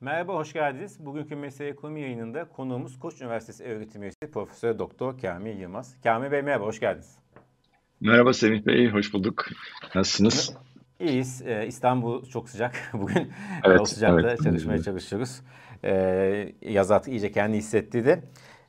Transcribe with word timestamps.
Merhaba, 0.00 0.34
hoş 0.34 0.52
geldiniz. 0.52 1.06
Bugünkü 1.06 1.36
Mesele 1.36 1.68
Ekonomi 1.68 2.00
yayınında 2.00 2.48
konuğumuz 2.48 2.98
Koç 2.98 3.20
Üniversitesi 3.20 3.64
öğretim 3.64 4.02
üyesi 4.02 4.30
Profesör 4.32 4.78
Doktor 4.78 5.18
Kamil 5.18 5.58
Yılmaz. 5.58 5.96
Kamil 6.02 6.30
Bey 6.30 6.42
merhaba, 6.42 6.64
hoş 6.64 6.80
geldiniz. 6.80 7.18
Merhaba 8.00 8.32
Semih 8.32 8.66
Bey, 8.66 8.88
hoş 8.88 9.12
bulduk. 9.12 9.46
Nasılsınız? 9.94 10.56
İyiyiz. 11.00 11.42
Ee, 11.42 11.66
İstanbul 11.66 12.26
çok 12.26 12.50
sıcak. 12.50 12.74
Bugün 12.92 13.32
evet, 13.64 13.80
o 13.80 13.84
sıcakta 13.84 14.28
evet. 14.28 14.42
çalışmaya 14.42 14.82
çalışıyoruz. 14.82 15.40
Ee, 15.84 16.52
yaz 16.62 16.90
artık 16.90 17.12
iyice 17.12 17.32
kendi 17.32 17.56
hissettirdi. 17.56 18.22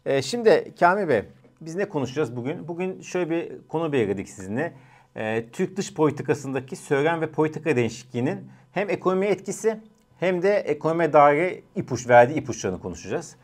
Ee, 0.06 0.22
şimdi 0.22 0.74
Kamil 0.80 1.08
Bey, 1.08 1.24
biz 1.62 1.76
ne 1.76 1.90
konuşacağız 1.90 2.36
bugün? 2.36 2.68
Bugün 2.68 3.02
şöyle 3.02 3.30
bir 3.30 3.68
konu 3.68 3.92
belirledik 3.92 4.30
sizinle. 4.30 4.74
Ee, 5.16 5.46
Türk 5.54 5.78
dış 5.78 5.94
politikasındaki 5.94 6.76
söylem 6.76 7.22
ve 7.22 7.32
politika 7.32 7.76
değişikliğinin 7.76 8.52
hem 8.72 8.90
ekonomiye 8.90 9.32
etkisi 9.32 9.80
hem 10.20 10.42
de 10.42 10.54
ekonomiye 10.54 11.14
dair 11.14 11.64
ipuç 11.76 12.10
verdiği 12.10 12.34
ipuçlarını 12.34 12.80
konuşacağız. 12.80 13.36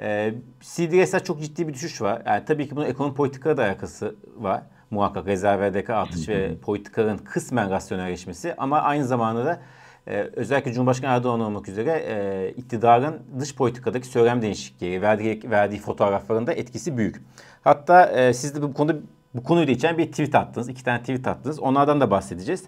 Ee, 0.00 0.34
CDS'de 0.60 1.20
çok 1.20 1.40
ciddi 1.40 1.68
bir 1.68 1.74
düşüş 1.74 2.02
var. 2.02 2.22
Yani 2.26 2.44
tabii 2.44 2.68
ki 2.68 2.76
bunun 2.76 2.86
ekonomi 2.86 3.14
politikada 3.14 3.56
da 3.56 3.64
alakası 3.64 4.16
var. 4.36 4.62
Muhakkak 4.90 5.26
rezervlerdeki 5.26 5.92
artış 5.92 6.28
ve 6.28 6.56
politikaların 6.58 7.18
kısmen 7.18 7.70
rasyonelleşmesi 7.70 8.54
ama 8.58 8.80
aynı 8.80 9.04
zamanda 9.04 9.44
da 9.44 9.60
e, 10.06 10.30
özellikle 10.36 10.72
Cumhurbaşkanı 10.72 11.10
Erdoğan 11.10 11.40
olmak 11.40 11.68
üzere 11.68 11.90
e, 11.90 12.50
iktidarın 12.56 13.22
dış 13.40 13.54
politikadaki 13.54 14.06
söylem 14.06 14.42
değişikliği, 14.42 15.02
verdiği, 15.02 15.40
verdiği 15.50 15.78
fotoğraflarında 15.78 16.52
etkisi 16.52 16.96
büyük. 16.96 17.22
Hatta 17.64 18.06
e, 18.06 18.34
siz 18.34 18.54
de 18.54 18.62
bu 18.62 18.74
konuda 18.74 18.96
bu 19.34 19.42
konuyla 19.42 19.72
içen 19.72 19.98
bir 19.98 20.06
tweet 20.10 20.34
attınız. 20.34 20.68
iki 20.68 20.84
tane 20.84 21.00
tweet 21.00 21.26
attınız. 21.26 21.60
Onlardan 21.60 22.00
da 22.00 22.10
bahsedeceğiz. 22.10 22.64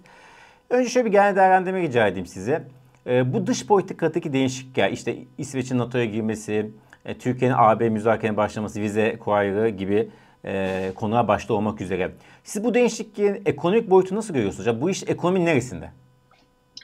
Önce 0.70 0.88
şöyle 0.88 1.06
bir 1.06 1.12
genel 1.12 1.36
değerlendirme 1.36 1.80
rica 1.82 2.06
edeyim 2.06 2.26
size. 2.26 2.62
E, 3.06 3.32
bu 3.32 3.46
dış 3.46 3.66
politikadaki 3.66 4.32
değişiklikler, 4.32 4.92
işte 4.92 5.16
İsveç'in 5.38 5.78
NATO'ya 5.78 6.04
girmesi, 6.04 6.70
e, 7.04 7.18
Türkiye'nin 7.18 7.56
AB 7.58 7.88
müzakerenin 7.90 8.36
başlaması, 8.36 8.80
vize 8.80 9.16
kolaylığı 9.20 9.68
gibi 9.68 10.08
e, 10.44 10.92
konuğa 10.94 11.28
başta 11.28 11.54
olmak 11.54 11.80
üzere. 11.80 12.12
Siz 12.44 12.64
bu 12.64 12.74
değişikliğin 12.74 13.42
ekonomik 13.46 13.90
boyutu 13.90 14.16
nasıl 14.16 14.34
görüyorsunuz? 14.34 14.66
Ya 14.66 14.80
bu 14.80 14.90
iş 14.90 15.02
ekonomi 15.06 15.44
neresinde? 15.44 15.90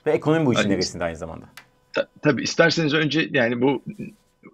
Ve 0.05 0.11
ekonomi 0.11 0.45
bu 0.45 0.53
işin 0.53 0.63
yani, 0.63 0.73
neresinde 0.73 1.03
aynı 1.03 1.15
zamanda? 1.15 1.45
Ta, 1.93 2.07
tabii 2.21 2.43
isterseniz 2.43 2.93
önce 2.93 3.29
yani 3.31 3.61
bu 3.61 3.83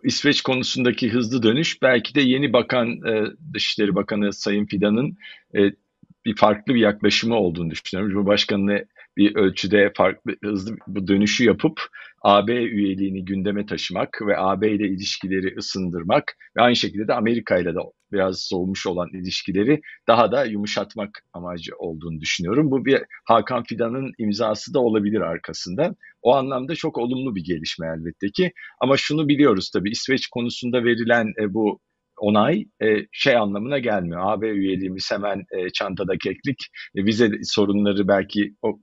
İsveç 0.04 0.42
konusundaki 0.42 1.10
hızlı 1.10 1.44
dönüş 1.44 1.82
belki 1.82 2.16
de 2.16 2.22
yeni 2.22 2.54
bakan 2.54 2.88
e, 2.88 3.24
Dışişleri 3.54 3.96
Bakanı 3.96 4.34
Sayın 4.34 4.66
Fidan'ın 4.66 5.18
e, 5.56 5.72
bir 6.26 6.36
farklı 6.36 6.74
bir 6.74 6.80
yaklaşımı 6.80 7.36
olduğunu 7.36 7.70
düşünüyorum. 7.70 8.12
Cumhurbaşkanı'nı 8.12 8.86
bir 9.18 9.36
ölçüde 9.36 9.92
farklı 9.96 10.36
hızlı 10.44 10.76
bu 10.88 11.08
dönüşü 11.08 11.44
yapıp 11.44 11.82
AB 12.22 12.54
üyeliğini 12.54 13.26
gündeme 13.26 13.66
taşımak 13.66 14.22
ve 14.28 14.38
AB 14.38 14.72
ile 14.72 14.88
ilişkileri 14.88 15.56
ısındırmak 15.58 16.38
ve 16.58 16.62
aynı 16.62 16.76
şekilde 16.76 17.08
de 17.08 17.14
Amerika 17.14 17.58
ile 17.58 17.76
de 17.76 17.80
biraz 18.12 18.40
soğumuş 18.40 18.88
olan 18.88 19.10
ilişkileri 19.14 19.82
daha 20.08 20.32
da 20.32 20.46
yumuşatmak 20.46 21.24
amacı 21.34 21.72
olduğunu 21.78 22.22
düşünüyorum. 22.22 22.72
Bu 22.72 22.86
bir 22.86 23.02
Hakan 23.26 23.64
Fidan'ın 23.64 24.14
imzası 24.18 24.74
da 24.74 24.80
olabilir 24.80 25.22
arkasında. 25.22 25.96
O 26.22 26.36
anlamda 26.36 26.76
çok 26.76 26.98
olumlu 26.98 27.36
bir 27.36 27.44
gelişme 27.44 27.88
elbette 27.88 28.30
ki. 28.30 28.52
Ama 28.82 28.98
şunu 28.98 29.28
biliyoruz 29.28 29.70
tabii 29.74 29.92
İsveç 29.92 30.28
konusunda 30.28 30.84
verilen 30.84 31.34
e, 31.42 31.54
bu 31.54 31.80
onay 32.18 32.66
e, 32.82 32.88
şey 33.12 33.38
anlamına 33.38 33.80
gelmiyor. 33.80 34.22
AB 34.24 34.50
üyeliğimiz 34.50 35.12
hemen 35.12 35.46
e, 35.52 35.70
çantada 35.70 36.18
keklik. 36.18 36.58
E, 36.96 37.06
vize 37.06 37.32
sorunları 37.44 38.08
belki 38.08 38.56
o 38.62 38.80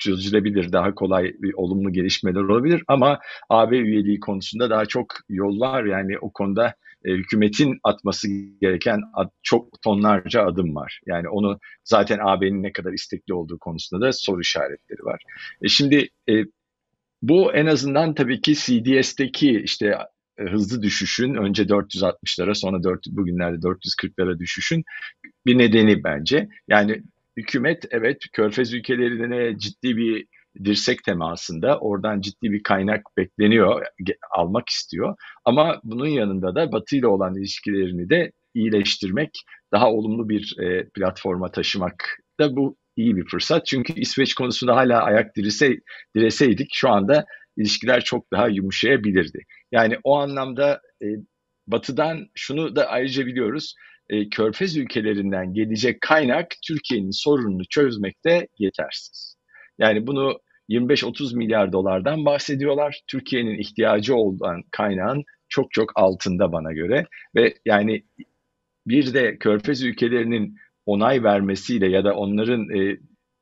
çözülebilir, 0.00 0.72
daha 0.72 0.94
kolay 0.94 1.34
olumlu 1.54 1.92
gelişmeler 1.92 2.40
olabilir 2.40 2.82
ama 2.88 3.18
AB 3.48 3.76
üyeliği 3.76 4.20
konusunda 4.20 4.70
daha 4.70 4.86
çok 4.86 5.06
yol 5.28 5.60
var. 5.60 5.84
Yani 5.84 6.18
o 6.18 6.32
konuda 6.32 6.74
e, 7.04 7.12
hükümetin 7.12 7.78
atması 7.84 8.28
gereken 8.60 9.00
at, 9.14 9.32
çok 9.42 9.82
tonlarca 9.82 10.42
adım 10.42 10.74
var. 10.74 11.00
Yani 11.06 11.28
onu 11.28 11.58
zaten 11.84 12.18
AB'nin 12.22 12.62
ne 12.62 12.72
kadar 12.72 12.92
istekli 12.92 13.34
olduğu 13.34 13.58
konusunda 13.58 14.06
da 14.06 14.12
soru 14.12 14.40
işaretleri 14.40 15.04
var. 15.04 15.22
E, 15.62 15.68
şimdi 15.68 16.08
e, 16.28 16.44
bu 17.22 17.52
en 17.52 17.66
azından 17.66 18.14
tabii 18.14 18.40
ki 18.40 18.54
CDS'teki 18.54 19.60
işte 19.60 19.96
e, 20.38 20.44
hızlı 20.44 20.82
düşüşün 20.82 21.34
önce 21.34 21.62
460'lara 21.62 22.54
sonra 22.54 22.82
4, 22.82 23.06
bugünlerde 23.06 23.56
440'lara 23.56 24.38
düşüşün 24.38 24.84
bir 25.46 25.58
nedeni 25.58 26.04
bence. 26.04 26.48
Yani 26.68 27.02
hükümet 27.36 27.84
evet 27.90 28.24
Körfez 28.32 28.74
ülkelerine 28.74 29.58
ciddi 29.58 29.96
bir 29.96 30.26
dirsek 30.64 31.04
temasında 31.04 31.78
oradan 31.78 32.20
ciddi 32.20 32.52
bir 32.52 32.62
kaynak 32.62 33.02
bekleniyor, 33.16 33.86
almak 34.30 34.68
istiyor. 34.68 35.16
Ama 35.44 35.80
bunun 35.84 36.06
yanında 36.06 36.54
da 36.54 36.72
Batı 36.72 36.96
ile 36.96 37.06
olan 37.06 37.34
ilişkilerini 37.34 38.10
de 38.10 38.32
iyileştirmek, 38.54 39.44
daha 39.72 39.92
olumlu 39.92 40.28
bir 40.28 40.56
e, 40.58 40.88
platforma 40.88 41.50
taşımak 41.50 42.18
da 42.40 42.56
bu 42.56 42.76
iyi 42.96 43.16
bir 43.16 43.24
fırsat. 43.24 43.66
Çünkü 43.66 43.92
İsveç 44.00 44.34
konusunda 44.34 44.76
hala 44.76 45.02
ayak 45.02 45.36
direse, 45.36 45.76
direseydik 46.16 46.68
şu 46.72 46.90
anda 46.90 47.24
ilişkiler 47.56 48.04
çok 48.04 48.32
daha 48.32 48.48
yumuşayabilirdi. 48.48 49.38
Yani 49.72 49.98
o 50.04 50.18
anlamda 50.18 50.80
e, 51.02 51.06
Batı'dan 51.66 52.26
şunu 52.34 52.76
da 52.76 52.86
ayrıca 52.86 53.26
biliyoruz 53.26 53.74
e, 54.10 54.28
körfez 54.28 54.76
ülkelerinden 54.76 55.54
gelecek 55.54 56.00
kaynak 56.00 56.46
Türkiye'nin 56.66 57.10
sorununu 57.10 57.64
çözmekte 57.70 58.48
yetersiz. 58.58 59.36
Yani 59.78 60.06
bunu 60.06 60.38
25-30 60.68 61.36
milyar 61.36 61.72
dolardan 61.72 62.24
bahsediyorlar. 62.24 63.00
Türkiye'nin 63.06 63.58
ihtiyacı 63.58 64.14
olan 64.16 64.62
kaynağın 64.70 65.24
çok 65.48 65.72
çok 65.72 65.92
altında 65.94 66.52
bana 66.52 66.72
göre 66.72 67.06
ve 67.34 67.54
yani 67.64 68.04
bir 68.86 69.14
de 69.14 69.38
körfez 69.38 69.82
ülkelerinin 69.82 70.56
onay 70.86 71.22
vermesiyle 71.22 71.88
ya 71.88 72.04
da 72.04 72.14
onların 72.14 72.68
e, 72.78 72.98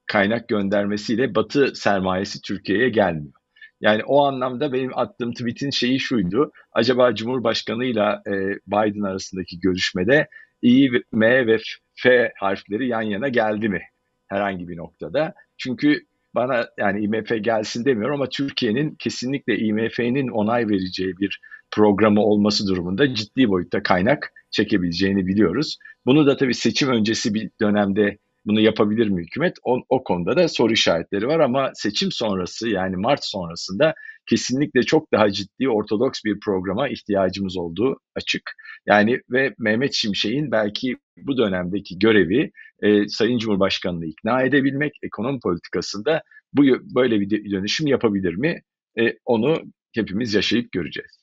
kaynak 0.06 0.48
göndermesiyle 0.48 1.34
Batı 1.34 1.74
sermayesi 1.74 2.42
Türkiye'ye 2.42 2.88
gelmiyor. 2.88 3.32
Yani 3.80 4.04
o 4.04 4.24
anlamda 4.24 4.72
benim 4.72 4.98
attığım 4.98 5.32
tweet'in 5.32 5.70
şeyi 5.70 6.00
şuydu. 6.00 6.52
Acaba 6.72 7.14
Cumhurbaşkanı 7.14 7.84
ile 7.84 8.00
e, 8.00 8.32
Biden 8.66 9.02
arasındaki 9.02 9.60
görüşmede 9.60 10.28
İ, 10.62 10.88
M 11.12 11.46
ve 11.46 11.58
F 11.94 12.32
harfleri 12.36 12.88
yan 12.88 13.02
yana 13.02 13.28
geldi 13.28 13.69
mi 13.69 13.82
herhangi 14.28 14.69
bir 14.69 14.76
noktada? 14.76 15.34
Çünkü 15.58 16.00
bana 16.34 16.69
yani 16.78 17.04
IMF 17.04 17.44
gelsin 17.44 17.84
demiyorum 17.84 18.14
ama 18.14 18.28
Türkiye'nin 18.28 18.94
kesinlikle 18.98 19.58
IMF'nin 19.58 20.28
onay 20.28 20.68
vereceği 20.68 21.16
bir 21.18 21.41
programı 21.70 22.20
olması 22.20 22.66
durumunda 22.66 23.14
ciddi 23.14 23.48
boyutta 23.48 23.82
kaynak 23.82 24.32
çekebileceğini 24.50 25.26
biliyoruz. 25.26 25.78
Bunu 26.06 26.26
da 26.26 26.36
tabii 26.36 26.54
seçim 26.54 26.88
öncesi 26.88 27.34
bir 27.34 27.50
dönemde 27.60 28.18
bunu 28.48 28.60
yapabilir 28.60 29.09
mi 29.09 29.22
hükümet? 29.22 29.56
O, 29.62 29.81
o 29.88 30.04
konuda 30.04 30.36
da 30.36 30.48
soru 30.48 30.72
işaretleri 30.72 31.26
var 31.26 31.41
ama 31.41 31.70
seçim 31.75 32.12
sonrası 32.12 32.69
yani 32.69 32.97
Mart 32.97 33.25
sonrasında 33.25 33.94
kesinlikle 34.26 34.82
çok 34.82 35.12
daha 35.12 35.31
ciddi 35.31 35.69
ortodoks 35.69 36.20
bir 36.25 36.41
programa 36.41 36.88
ihtiyacımız 36.88 37.56
olduğu 37.56 38.00
açık. 38.14 38.42
Yani 38.86 39.20
ve 39.31 39.54
Mehmet 39.59 39.94
Şimşek'in 39.94 40.50
belki 40.50 40.97
bu 41.16 41.38
dönemdeki 41.38 41.98
görevi 41.98 42.50
e, 42.82 43.09
Sayın 43.09 43.38
Cumhurbaşkanı'nı 43.38 44.06
ikna 44.06 44.42
edebilmek, 44.42 44.92
ekonomi 45.03 45.41
politikasında 45.41 46.22
bu 46.53 46.62
böyle 46.94 47.20
bir 47.20 47.50
dönüşüm 47.50 47.86
yapabilir 47.86 48.34
mi? 48.34 48.62
E, 48.98 49.15
onu 49.25 49.62
hepimiz 49.94 50.34
yaşayıp 50.34 50.72
göreceğiz. 50.72 51.19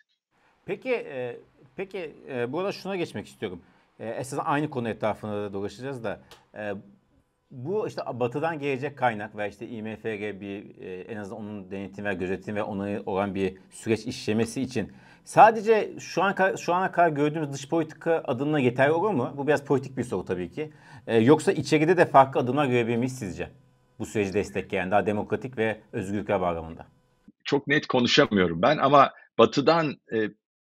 Peki, 0.66 0.92
e, 0.92 1.40
peki 1.76 2.16
e, 2.30 2.52
burada 2.52 2.72
şuna 2.72 2.96
geçmek 2.96 3.28
istiyorum. 3.28 3.62
E, 4.00 4.10
esas 4.10 4.40
aynı 4.44 4.70
konu 4.70 4.90
etrafında 4.90 5.44
da 5.44 5.54
dolaşacağız 5.54 6.04
da 6.04 6.22
e, 6.58 6.74
bu 7.52 7.88
işte 7.88 8.02
batıdan 8.14 8.60
gelecek 8.60 8.98
kaynak 8.98 9.38
ve 9.38 9.50
işte 9.50 9.68
IMFG 9.68 10.42
bir 10.42 10.82
e, 10.82 11.02
en 11.02 11.18
azından 11.18 11.42
onun 11.42 11.72
denetim 11.72 12.06
ve 12.06 12.14
gözetim 12.14 12.56
ve 12.56 12.64
onayı 12.64 13.04
olan 13.06 13.36
bir 13.36 13.58
süreç 13.72 14.06
işlemesi 14.06 14.62
için 14.62 14.92
sadece 15.26 15.94
şu 16.00 16.24
an 16.24 16.56
şu 16.56 16.74
ana 16.74 16.92
kadar 16.92 17.10
gördüğümüz 17.10 17.54
dış 17.54 17.70
politika 17.70 18.24
adımına 18.26 18.60
yeterli 18.60 18.92
olur 18.92 19.12
mu? 19.12 19.34
Bu 19.38 19.48
biraz 19.48 19.66
politik 19.66 19.98
bir 19.98 20.04
soru 20.04 20.26
tabii 20.26 20.52
ki. 20.52 20.72
E, 21.08 21.18
yoksa 21.18 21.52
içeride 21.52 21.98
de 21.98 22.06
farklı 22.06 22.40
adımlar 22.40 22.66
görebilir 22.66 22.98
miyiz 22.98 23.20
sizce? 23.20 23.50
Bu 24.00 24.06
süreci 24.06 24.34
destekleyen 24.34 24.92
daha 24.92 25.06
demokratik 25.06 25.58
ve 25.58 25.82
özgürlükler 25.94 26.42
bağlamında. 26.42 26.88
Çok 27.44 27.68
net 27.68 27.88
konuşamıyorum 27.88 28.62
ben 28.62 28.78
ama 28.78 29.12
batıdan 29.38 29.96
e, 30.14 30.18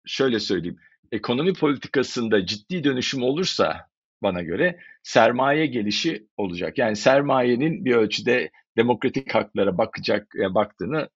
şöyle 0.07 0.41
söyleyeyim. 0.41 0.79
Ekonomi 1.13 1.53
politikasında 1.53 2.47
ciddi 2.47 2.85
dönüşüm 2.85 3.23
olursa 3.23 3.89
bana 4.23 4.43
göre 4.43 4.79
sermaye 5.03 5.67
gelişi 5.67 6.27
olacak. 6.37 6.79
Yani 6.79 6.97
sermayenin 6.97 7.85
bir 7.85 7.95
ölçüde 7.95 8.51
demokratik 8.77 9.35
haklara 9.35 9.79
bakacak 9.79 10.27
e, 10.43 10.55
baktığını 10.55 11.09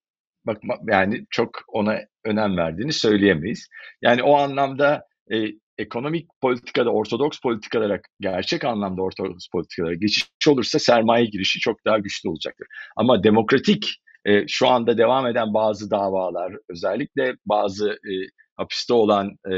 bakma 0.47 0.75
yani 0.89 1.27
çok 1.31 1.51
ona 1.69 1.99
önem 2.25 2.57
verdiğini 2.57 2.93
söyleyemeyiz. 2.93 3.69
Yani 4.03 4.23
o 4.23 4.37
anlamda 4.37 5.05
e, 5.33 5.37
ekonomik 5.79 6.29
politikada 6.41 6.91
ortodoks 6.91 7.41
politikalara 7.41 8.01
gerçek 8.21 8.65
anlamda 8.65 9.03
ortodoks 9.03 9.49
politikalara 9.53 9.95
geçiş 9.95 10.29
olursa 10.49 10.79
sermaye 10.79 11.25
girişi 11.25 11.61
çok 11.61 11.85
daha 11.85 11.99
güçlü 11.99 12.29
olacaktır. 12.29 12.67
Ama 12.97 13.25
demokratik 13.25 14.03
e, 14.25 14.49
şu 14.49 14.69
anda 14.69 14.99
devam 14.99 15.27
eden 15.27 15.55
bazı 15.55 15.91
davalar, 15.91 16.53
özellikle 16.69 17.37
bazı 17.47 17.91
e, 17.91 18.13
hapiste 18.57 18.95
olan 18.95 19.31
e, 19.51 19.53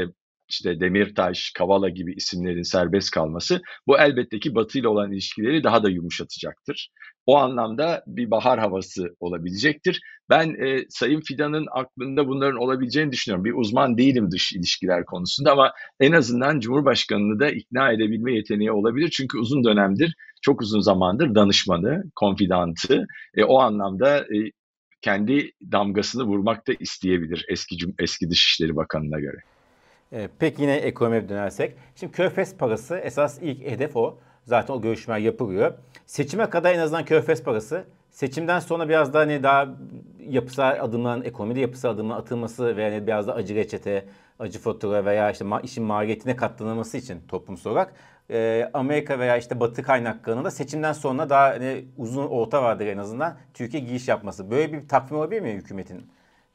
işte 0.49 0.79
Demirtaş, 0.79 1.51
Kavala 1.57 1.89
gibi 1.89 2.13
isimlerin 2.13 2.61
serbest 2.61 3.11
kalması 3.11 3.61
bu 3.87 3.99
elbette 3.99 4.39
ki 4.39 4.55
Batı 4.55 4.79
ile 4.79 4.87
olan 4.87 5.11
ilişkileri 5.11 5.63
daha 5.63 5.83
da 5.83 5.89
yumuşatacaktır. 5.89 6.89
O 7.25 7.37
anlamda 7.37 8.03
bir 8.07 8.31
bahar 8.31 8.59
havası 8.59 9.15
olabilecektir. 9.19 10.01
Ben 10.29 10.65
e, 10.65 10.85
Sayın 10.89 11.21
Fidan'ın 11.21 11.67
aklında 11.71 12.27
bunların 12.27 12.61
olabileceğini 12.61 13.11
düşünüyorum. 13.11 13.45
Bir 13.45 13.53
uzman 13.53 13.97
değilim 13.97 14.31
dış 14.31 14.53
ilişkiler 14.53 15.05
konusunda 15.05 15.51
ama 15.51 15.73
en 15.99 16.11
azından 16.11 16.59
Cumhurbaşkanı'nı 16.59 17.39
da 17.39 17.49
ikna 17.49 17.91
edebilme 17.91 18.33
yeteneği 18.33 18.71
olabilir. 18.71 19.09
Çünkü 19.09 19.37
uzun 19.37 19.63
dönemdir, 19.63 20.15
çok 20.41 20.61
uzun 20.61 20.79
zamandır 20.79 21.35
danışmanı, 21.35 22.03
konfidantı. 22.15 23.05
E, 23.35 23.43
o 23.43 23.59
anlamda 23.59 24.19
e, 24.19 24.51
kendi 25.01 25.51
damgasını 25.71 26.23
vurmak 26.23 26.67
da 26.67 26.73
isteyebilir 26.79 27.45
eski 27.49 27.77
eski 27.99 28.29
Dışişleri 28.29 28.75
Bakanı'na 28.75 29.19
göre. 29.19 29.37
E, 30.13 30.29
peki 30.39 30.61
yine 30.61 30.75
ekonomiye 30.75 31.29
dönersek. 31.29 31.75
Şimdi 31.95 32.13
Körfez 32.13 32.57
parası 32.57 32.97
esas 32.97 33.39
ilk 33.41 33.61
hedef 33.61 33.95
o. 33.95 34.17
Zaten 34.43 34.73
o 34.73 34.81
görüşmeler 34.81 35.19
yapılıyor. 35.19 35.73
Seçime 36.05 36.49
kadar 36.49 36.73
en 36.73 36.79
azından 36.79 37.05
Körfez 37.05 37.43
parası. 37.43 37.83
Seçimden 38.11 38.59
sonra 38.59 38.89
biraz 38.89 39.13
daha 39.13 39.21
hani 39.21 39.43
daha 39.43 39.67
yapısal 40.19 40.77
adımların, 40.79 41.23
ekonomide 41.23 41.59
yapısal 41.59 41.89
adımların 41.89 42.19
atılması 42.19 42.77
ve 42.77 42.83
yani 42.83 43.07
biraz 43.07 43.27
da 43.27 43.33
acı 43.35 43.55
reçete, 43.55 44.05
acı 44.39 44.59
fatura 44.59 45.05
veya 45.05 45.31
işte 45.31 45.45
ma- 45.45 45.63
işin 45.63 45.83
maliyetine 45.83 46.35
katlanılması 46.35 46.97
için 46.97 47.21
toplumsal 47.27 47.71
olarak 47.71 47.93
e, 48.29 48.69
Amerika 48.73 49.19
veya 49.19 49.37
işte 49.37 49.59
Batı 49.59 49.83
kaynaklarının 49.83 50.45
da 50.45 50.51
seçimden 50.51 50.93
sonra 50.93 51.29
daha 51.29 51.49
hani 51.49 51.85
uzun 51.97 52.27
orta 52.27 52.63
vadede 52.63 52.91
en 52.91 52.97
azından 52.97 53.37
Türkiye 53.53 53.83
giriş 53.83 54.07
yapması. 54.07 54.51
Böyle 54.51 54.73
bir 54.73 54.87
takvim 54.87 55.17
olabilir 55.17 55.41
mi 55.41 55.51
hükümetin 55.53 56.05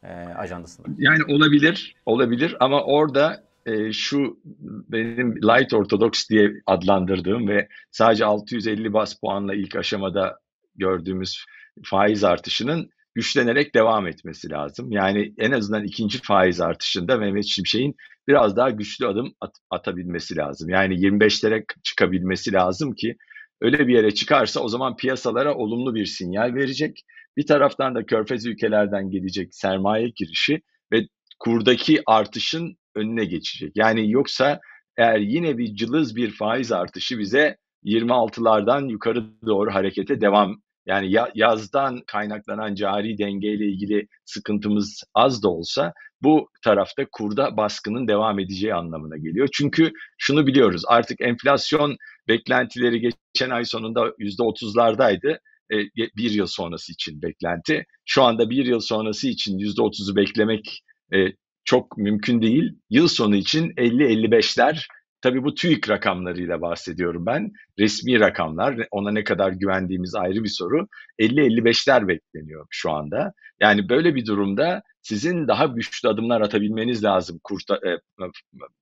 e, 0.04 0.08
ajandasında? 0.12 0.88
Yani 0.98 1.24
olabilir, 1.34 1.94
olabilir 2.06 2.56
ama 2.60 2.84
orada 2.84 3.44
e, 3.66 3.92
şu 3.92 4.40
benim 4.88 5.36
light 5.36 5.74
orthodox 5.74 6.30
diye 6.30 6.52
adlandırdığım 6.66 7.48
ve 7.48 7.68
sadece 7.90 8.24
650 8.24 8.92
bas 8.92 9.14
puanla 9.14 9.54
ilk 9.54 9.76
aşamada 9.76 10.38
gördüğümüz 10.76 11.44
faiz 11.84 12.24
artışının 12.24 12.90
güçlenerek 13.14 13.74
devam 13.74 14.06
etmesi 14.06 14.50
lazım. 14.50 14.92
Yani 14.92 15.34
en 15.38 15.52
azından 15.52 15.84
ikinci 15.84 16.22
faiz 16.22 16.60
artışında 16.60 17.16
Mehmet 17.16 17.46
Şimşek'in 17.46 17.96
biraz 18.28 18.56
daha 18.56 18.70
güçlü 18.70 19.06
adım 19.06 19.34
at, 19.40 19.56
atabilmesi 19.70 20.36
lazım. 20.36 20.68
Yani 20.68 20.94
25'lere 20.94 21.64
çıkabilmesi 21.82 22.52
lazım 22.52 22.94
ki 22.94 23.16
öyle 23.60 23.86
bir 23.88 23.94
yere 23.94 24.14
çıkarsa 24.14 24.60
o 24.60 24.68
zaman 24.68 24.96
piyasalara 24.96 25.54
olumlu 25.54 25.94
bir 25.94 26.06
sinyal 26.06 26.54
verecek. 26.54 27.04
Bir 27.36 27.46
taraftan 27.46 27.94
da 27.94 28.06
körfez 28.06 28.46
ülkelerden 28.46 29.10
gelecek 29.10 29.54
sermaye 29.54 30.08
girişi 30.16 30.62
ve 30.92 31.06
kurdaki 31.38 32.02
artışın 32.06 32.76
önüne 32.94 33.24
geçecek. 33.24 33.72
Yani 33.74 34.10
yoksa 34.10 34.60
eğer 34.96 35.18
yine 35.18 35.58
bir 35.58 35.74
cılız 35.74 36.16
bir 36.16 36.30
faiz 36.30 36.72
artışı 36.72 37.18
bize 37.18 37.56
26'lardan 37.84 38.90
yukarı 38.90 39.24
doğru 39.46 39.74
harekete 39.74 40.20
devam 40.20 40.60
yani 40.86 41.12
yazdan 41.34 42.02
kaynaklanan 42.06 42.74
cari 42.74 43.18
dengeyle 43.18 43.64
ilgili 43.66 44.08
sıkıntımız 44.24 45.02
az 45.14 45.42
da 45.42 45.48
olsa 45.48 45.92
bu 46.22 46.48
tarafta 46.64 47.06
kurda 47.12 47.56
baskının 47.56 48.08
devam 48.08 48.38
edeceği 48.38 48.74
anlamına 48.74 49.16
geliyor. 49.16 49.48
Çünkü 49.52 49.92
şunu 50.18 50.46
biliyoruz 50.46 50.82
artık 50.88 51.20
enflasyon 51.20 51.96
beklentileri 52.28 53.00
geçen 53.00 53.50
ay 53.50 53.64
sonunda 53.64 54.00
%30'lardaydı. 54.00 55.38
E, 55.72 55.76
bir 56.16 56.30
yıl 56.30 56.46
sonrası 56.46 56.92
için 56.92 57.22
beklenti. 57.22 57.84
Şu 58.04 58.22
anda 58.22 58.50
bir 58.50 58.66
yıl 58.66 58.80
sonrası 58.80 59.28
için 59.28 59.58
%30'u 59.58 60.16
beklemek 60.16 60.82
e, 61.14 61.18
çok 61.64 61.96
mümkün 61.96 62.42
değil. 62.42 62.72
Yıl 62.90 63.08
sonu 63.08 63.36
için 63.36 63.70
50-55'ler 63.70 64.86
Tabii 65.22 65.44
bu 65.44 65.54
TÜİK 65.54 65.88
rakamlarıyla 65.90 66.60
bahsediyorum 66.60 67.26
ben. 67.26 67.52
Resmi 67.78 68.20
rakamlar, 68.20 68.86
ona 68.90 69.10
ne 69.10 69.24
kadar 69.24 69.52
güvendiğimiz 69.52 70.14
ayrı 70.14 70.44
bir 70.44 70.48
soru. 70.48 70.86
50-55'ler 71.18 72.08
bekleniyor 72.08 72.66
şu 72.70 72.90
anda. 72.90 73.32
Yani 73.60 73.88
böyle 73.88 74.14
bir 74.14 74.26
durumda 74.26 74.82
sizin 75.02 75.48
daha 75.48 75.66
güçlü 75.66 76.08
adımlar 76.08 76.40
atabilmeniz 76.40 77.04
lazım 77.04 77.40
kurta, 77.44 77.74
e, 77.76 77.98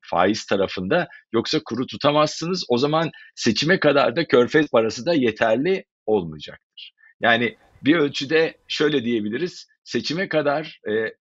faiz 0.01 0.47
tarafında. 0.47 1.09
Yoksa 1.33 1.61
kuru 1.65 1.87
tutamazsınız. 1.87 2.65
O 2.69 2.79
zaman 2.79 3.11
seçime 3.35 3.81
kadar 3.81 4.17
da 4.17 4.27
körfez 4.27 4.71
parası 4.71 5.07
da 5.07 5.15
yeterli 5.15 5.85
olmayacaktır. 6.09 6.95
Yani 7.21 7.57
bir 7.83 7.97
ölçüde 7.97 8.59
şöyle 8.69 9.05
diyebiliriz. 9.05 9.69
Seçime 9.85 10.29
kadar 10.29 10.81
e, 10.89 11.15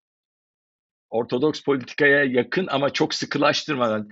ortodoks 1.10 1.64
politikaya 1.64 2.24
yakın 2.24 2.68
ama 2.68 2.94
çok 2.94 3.14
sıkılaştırmadan 3.14 4.10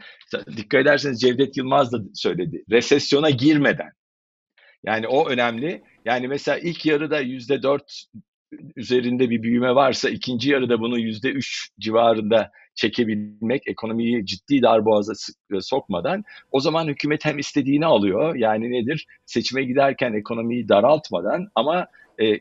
dikkat 0.58 0.82
ederseniz 0.82 1.22
Cevdet 1.22 1.58
Yılmaz 1.58 1.94
da 1.94 1.98
söyledi. 2.14 2.64
Resesyona 2.72 3.30
girmeden. 3.30 3.92
Yani 4.84 5.08
o 5.08 5.30
önemli. 5.30 5.84
Yani 6.06 6.28
mesela 6.28 6.58
ilk 6.58 6.86
yarıda 6.86 7.20
yüzde 7.20 7.64
dört 7.64 8.06
üzerinde 8.76 9.30
bir 9.30 9.44
büyüme 9.44 9.76
varsa 9.76 10.10
ikinci 10.10 10.50
yarıda 10.50 10.80
bunu 10.80 11.00
yüzde 11.00 11.30
üç 11.30 11.70
civarında 11.80 12.52
çekebilmek, 12.76 13.68
ekonomiyi 13.68 14.26
ciddi 14.26 14.62
darboğaza 14.62 15.14
sokmadan 15.62 16.24
o 16.52 16.60
zaman 16.60 16.88
hükümet 16.88 17.26
hem 17.26 17.38
istediğini 17.38 17.86
alıyor. 17.86 18.36
Yani 18.36 18.72
nedir? 18.72 19.08
Seçime 19.26 19.64
giderken 19.64 20.14
ekonomiyi 20.14 20.70
daraltmadan 20.70 21.48
ama 21.56 21.88
e, 22.22 22.40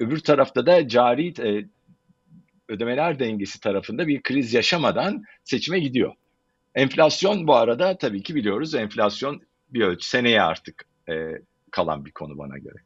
öbür 0.00 0.18
tarafta 0.18 0.66
da 0.66 0.88
cari 0.88 1.28
e, 1.28 1.64
ödemeler 2.68 3.18
dengesi 3.18 3.60
tarafında 3.60 4.06
bir 4.06 4.22
kriz 4.22 4.54
yaşamadan 4.54 5.24
seçime 5.44 5.78
gidiyor. 5.78 6.14
Enflasyon 6.74 7.46
bu 7.46 7.54
arada 7.54 7.98
tabii 7.98 8.22
ki 8.22 8.34
biliyoruz 8.34 8.74
enflasyon 8.74 9.42
bir 9.70 9.80
ölçü 9.80 10.08
seneye 10.08 10.42
artık 10.42 10.84
e, 11.08 11.32
kalan 11.70 12.04
bir 12.04 12.10
konu 12.10 12.38
bana 12.38 12.58
göre. 12.58 12.85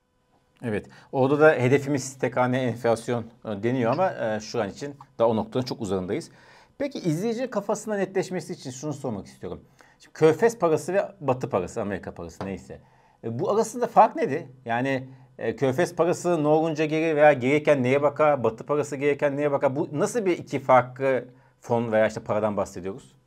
Evet. 0.62 0.86
Orada 1.12 1.40
da 1.40 1.52
hedefimiz 1.52 2.18
tek 2.18 2.36
hane 2.36 2.62
enflasyon 2.62 3.24
e, 3.44 3.62
deniyor 3.62 3.92
ama 3.92 4.12
e, 4.12 4.40
şu 4.40 4.62
an 4.62 4.68
için 4.68 4.94
daha 5.18 5.28
o 5.28 5.36
noktanın 5.36 5.64
çok 5.64 5.80
uzağındayız. 5.80 6.30
Peki 6.78 6.98
izleyici 6.98 7.50
kafasında 7.50 7.96
netleşmesi 7.96 8.52
için 8.52 8.70
şunu 8.70 8.92
sormak 8.92 9.26
istiyorum. 9.26 9.60
Şimdi 9.98 10.12
Körfez 10.12 10.58
parası 10.58 10.94
ve 10.94 11.12
Batı 11.20 11.50
parası, 11.50 11.80
Amerika 11.80 12.14
parası 12.14 12.46
neyse. 12.46 12.80
E, 13.24 13.38
bu 13.38 13.50
arasında 13.50 13.86
fark 13.86 14.16
nedir? 14.16 14.42
Yani 14.64 15.08
e, 15.38 15.56
Körfez 15.56 15.94
parası 15.94 16.42
ne 16.42 16.48
olunca 16.48 16.84
geri 16.84 17.16
veya 17.16 17.32
gereken 17.32 17.82
neye 17.82 18.02
bakar? 18.02 18.44
Batı 18.44 18.66
parası 18.66 18.96
gereken 18.96 19.36
neye 19.36 19.52
bakar? 19.52 19.76
Bu 19.76 19.88
nasıl 19.92 20.26
bir 20.26 20.38
iki 20.38 20.58
farklı 20.60 21.24
fon 21.60 21.92
veya 21.92 22.06
işte 22.06 22.20
paradan 22.20 22.56
bahsediyoruz? 22.56 23.19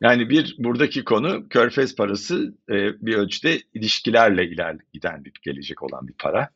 Yani 0.00 0.30
bir 0.30 0.54
buradaki 0.58 1.04
konu 1.04 1.48
Körfez 1.48 1.96
parası 1.96 2.54
e, 2.68 2.74
bir 3.06 3.14
ölçüde 3.14 3.60
ilişkilerle 3.74 4.46
iler 4.46 5.24
bir 5.24 5.32
gelecek 5.42 5.82
olan 5.82 6.08
bir 6.08 6.14
para. 6.18 6.50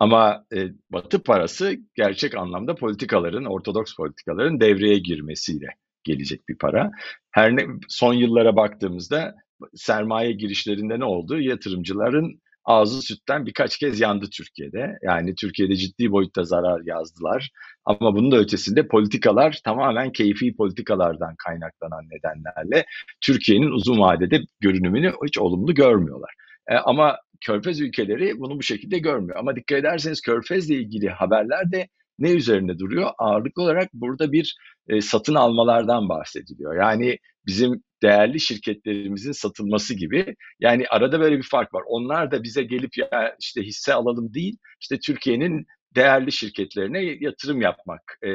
Ama 0.00 0.44
e, 0.54 0.68
Batı 0.90 1.22
parası 1.22 1.76
gerçek 1.94 2.34
anlamda 2.34 2.74
politikaların, 2.74 3.44
ortodoks 3.44 3.94
politikaların 3.94 4.60
devreye 4.60 4.98
girmesiyle 4.98 5.66
gelecek 6.04 6.48
bir 6.48 6.58
para. 6.58 6.90
Her 7.30 7.56
ne 7.56 7.66
son 7.88 8.14
yıllara 8.14 8.56
baktığımızda 8.56 9.34
sermaye 9.74 10.32
girişlerinde 10.32 11.00
ne 11.00 11.04
oldu? 11.04 11.40
Yatırımcıların 11.40 12.40
ağzı 12.64 13.02
sütten 13.02 13.46
birkaç 13.46 13.78
kez 13.78 14.00
yandı 14.00 14.26
Türkiye'de. 14.32 14.98
Yani 15.02 15.34
Türkiye'de 15.34 15.76
ciddi 15.76 16.10
boyutta 16.10 16.44
zarar 16.44 16.80
yazdılar. 16.84 17.50
Ama 17.84 18.14
bunun 18.14 18.32
da 18.32 18.36
ötesinde 18.36 18.88
politikalar 18.88 19.60
tamamen 19.64 20.12
keyfi 20.12 20.56
politikalardan 20.56 21.34
kaynaklanan 21.46 22.04
nedenlerle 22.10 22.84
Türkiye'nin 23.20 23.70
uzun 23.70 24.00
vadede 24.00 24.40
görünümünü 24.60 25.12
hiç 25.26 25.38
olumlu 25.38 25.74
görmüyorlar. 25.74 26.34
E, 26.68 26.74
ama 26.74 27.18
Körfez 27.40 27.80
ülkeleri 27.80 28.38
bunu 28.38 28.58
bu 28.58 28.62
şekilde 28.62 28.98
görmüyor. 28.98 29.38
Ama 29.38 29.56
dikkat 29.56 29.78
ederseniz 29.78 30.20
Körfez'le 30.20 30.70
ilgili 30.70 31.08
haberler 31.08 31.72
de 31.72 31.88
ne 32.18 32.30
üzerinde 32.30 32.78
duruyor? 32.78 33.10
Ağırlıklı 33.18 33.62
olarak 33.62 33.88
burada 33.92 34.32
bir 34.32 34.56
e, 34.88 35.00
satın 35.00 35.34
almalardan 35.34 36.08
bahsediliyor. 36.08 36.76
Yani 36.76 37.18
bizim 37.46 37.82
değerli 38.02 38.40
şirketlerimizin 38.40 39.32
satılması 39.32 39.94
gibi. 39.94 40.36
Yani 40.60 40.88
arada 40.88 41.20
böyle 41.20 41.38
bir 41.38 41.48
fark 41.50 41.74
var. 41.74 41.82
Onlar 41.86 42.30
da 42.30 42.42
bize 42.42 42.62
gelip 42.62 42.98
ya 42.98 43.36
işte 43.40 43.62
hisse 43.62 43.94
alalım 43.94 44.34
değil, 44.34 44.56
işte 44.80 44.98
Türkiye'nin 45.06 45.66
değerli 45.94 46.32
şirketlerine 46.32 47.02
yatırım 47.20 47.60
yapmak 47.60 48.18
e, 48.24 48.28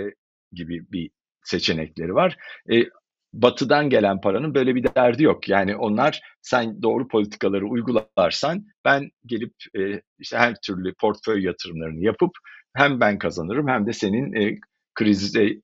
gibi 0.51 0.91
bir 0.91 1.09
seçenekleri 1.43 2.15
var. 2.15 2.37
E, 2.73 2.83
batıdan 3.33 3.89
gelen 3.89 4.21
paranın 4.21 4.55
böyle 4.55 4.75
bir 4.75 4.83
derdi 4.83 5.23
yok. 5.23 5.49
Yani 5.49 5.75
onlar 5.75 6.21
sen 6.41 6.81
doğru 6.81 7.07
politikaları 7.07 7.65
uygularsan 7.67 8.65
ben 8.85 9.09
gelip 9.25 9.53
e, 9.77 10.01
işte 10.19 10.37
her 10.37 10.55
türlü 10.65 10.93
portföy 11.01 11.43
yatırımlarını 11.43 12.03
yapıp 12.03 12.31
hem 12.75 12.99
ben 12.99 13.17
kazanırım 13.17 13.67
hem 13.67 13.87
de 13.87 13.93
senin 13.93 14.33
e, 14.33 14.59
krize 14.95 15.55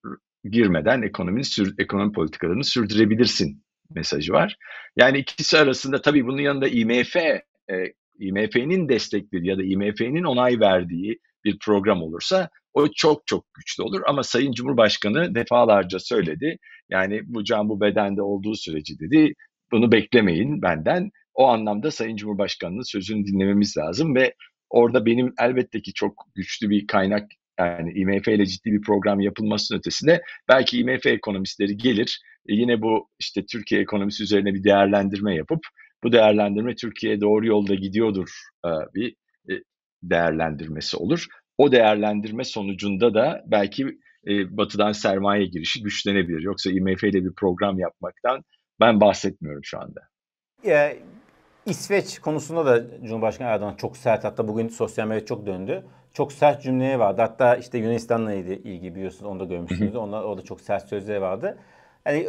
girmeden 0.44 1.02
ekonominin 1.02 1.76
ekonomi 1.80 2.12
politikalarını 2.12 2.64
sürdürebilirsin 2.64 3.64
mesajı 3.90 4.34
var. 4.34 4.58
Yani 4.96 5.18
ikisi 5.18 5.58
arasında 5.58 6.02
tabii 6.02 6.26
bunun 6.26 6.42
yanında 6.42 6.68
IMF, 6.68 7.16
e, 7.16 7.42
IMF'nin 8.20 8.90
desteklediği 8.90 9.50
ya 9.50 9.58
da 9.58 9.64
IMF'nin 9.64 10.24
onay 10.24 10.60
verdiği 10.60 11.20
bir 11.46 11.58
program 11.60 12.02
olursa 12.02 12.50
o 12.74 12.88
çok 12.96 13.28
çok 13.28 13.54
güçlü 13.54 13.84
olur 13.84 14.02
ama 14.08 14.24
Sayın 14.24 14.52
Cumhurbaşkanı 14.52 15.36
defalarca 15.36 16.00
söyledi. 16.00 16.58
Yani 16.90 17.22
bu 17.26 17.44
can 17.44 17.70
bu 17.70 17.82
bedende 17.82 18.22
olduğu 18.22 18.56
süreci 18.56 19.00
dedi. 19.00 19.34
Bunu 19.72 19.92
beklemeyin 19.92 20.62
benden. 20.62 21.12
O 21.34 21.48
anlamda 21.48 21.92
Sayın 21.92 22.16
Cumhurbaşkanı'nın 22.16 22.92
sözünü 22.92 23.26
dinlememiz 23.26 23.78
lazım 23.78 24.16
ve 24.16 24.36
orada 24.70 25.06
benim 25.06 25.34
elbette 25.40 25.82
ki 25.82 25.94
çok 25.94 26.26
güçlü 26.36 26.70
bir 26.70 26.88
kaynak 26.88 27.32
yani 27.68 27.94
IMF 27.94 28.28
ile 28.28 28.46
ciddi 28.46 28.72
bir 28.72 28.82
program 28.82 29.20
yapılmasının 29.20 29.80
ötesinde 29.80 30.22
belki 30.50 30.80
IMF 30.80 31.06
ekonomistleri 31.06 31.78
gelir 31.78 32.22
e 32.50 32.54
yine 32.54 32.82
bu 32.82 33.10
işte 33.20 33.46
Türkiye 33.46 33.82
ekonomisi 33.82 34.24
üzerine 34.24 34.54
bir 34.54 34.64
değerlendirme 34.64 35.36
yapıp 35.36 35.60
bu 36.04 36.12
değerlendirme 36.12 36.76
Türkiye 36.76 37.22
doğru 37.22 37.48
yolda 37.48 37.76
gidiyordur 37.76 38.30
e, 38.66 38.70
bir 38.96 39.16
e, 39.50 39.54
değerlendirmesi 40.04 40.98
olur. 40.98 41.26
O 41.58 41.72
değerlendirme 41.72 42.44
sonucunda 42.44 43.14
da 43.14 43.44
belki 43.48 43.98
batıdan 44.28 44.92
sermaye 44.92 45.46
girişi 45.46 45.84
güçlenebilir. 45.84 46.42
Yoksa 46.42 46.72
IMF 46.72 47.04
ile 47.04 47.26
bir 47.26 47.34
program 47.34 47.80
yapmaktan 47.80 48.44
ben 48.80 49.02
bahsetmiyorum 49.02 49.64
şu 49.64 49.80
anda. 49.80 50.02
Ya, 50.64 50.94
İsveç 51.66 52.20
konusunda 52.20 52.66
da 52.66 53.06
Cumhurbaşkanı 53.06 53.48
Erdoğan 53.48 53.76
çok 53.76 53.98
sert 53.98 54.24
hatta 54.24 54.48
bugün 54.48 54.68
sosyal 54.68 55.08
medyada 55.08 55.26
çok 55.26 55.46
döndü. 55.46 55.86
Çok 56.14 56.34
sert 56.34 56.64
cümleye 56.64 57.00
vardı. 57.00 57.22
Hatta 57.22 57.56
işte 57.56 57.78
Yunanistan'la 57.78 58.34
ilgili 58.34 58.96
biliyorsunuz 58.96 59.32
onu 59.32 59.40
da 59.40 59.46
görmüşsünüz. 59.46 59.96
Onlar 59.96 60.24
orada 60.24 60.42
çok 60.42 60.62
sert 60.62 60.90
sözleri 60.90 61.22
vardı. 61.22 61.58
Yani 62.06 62.28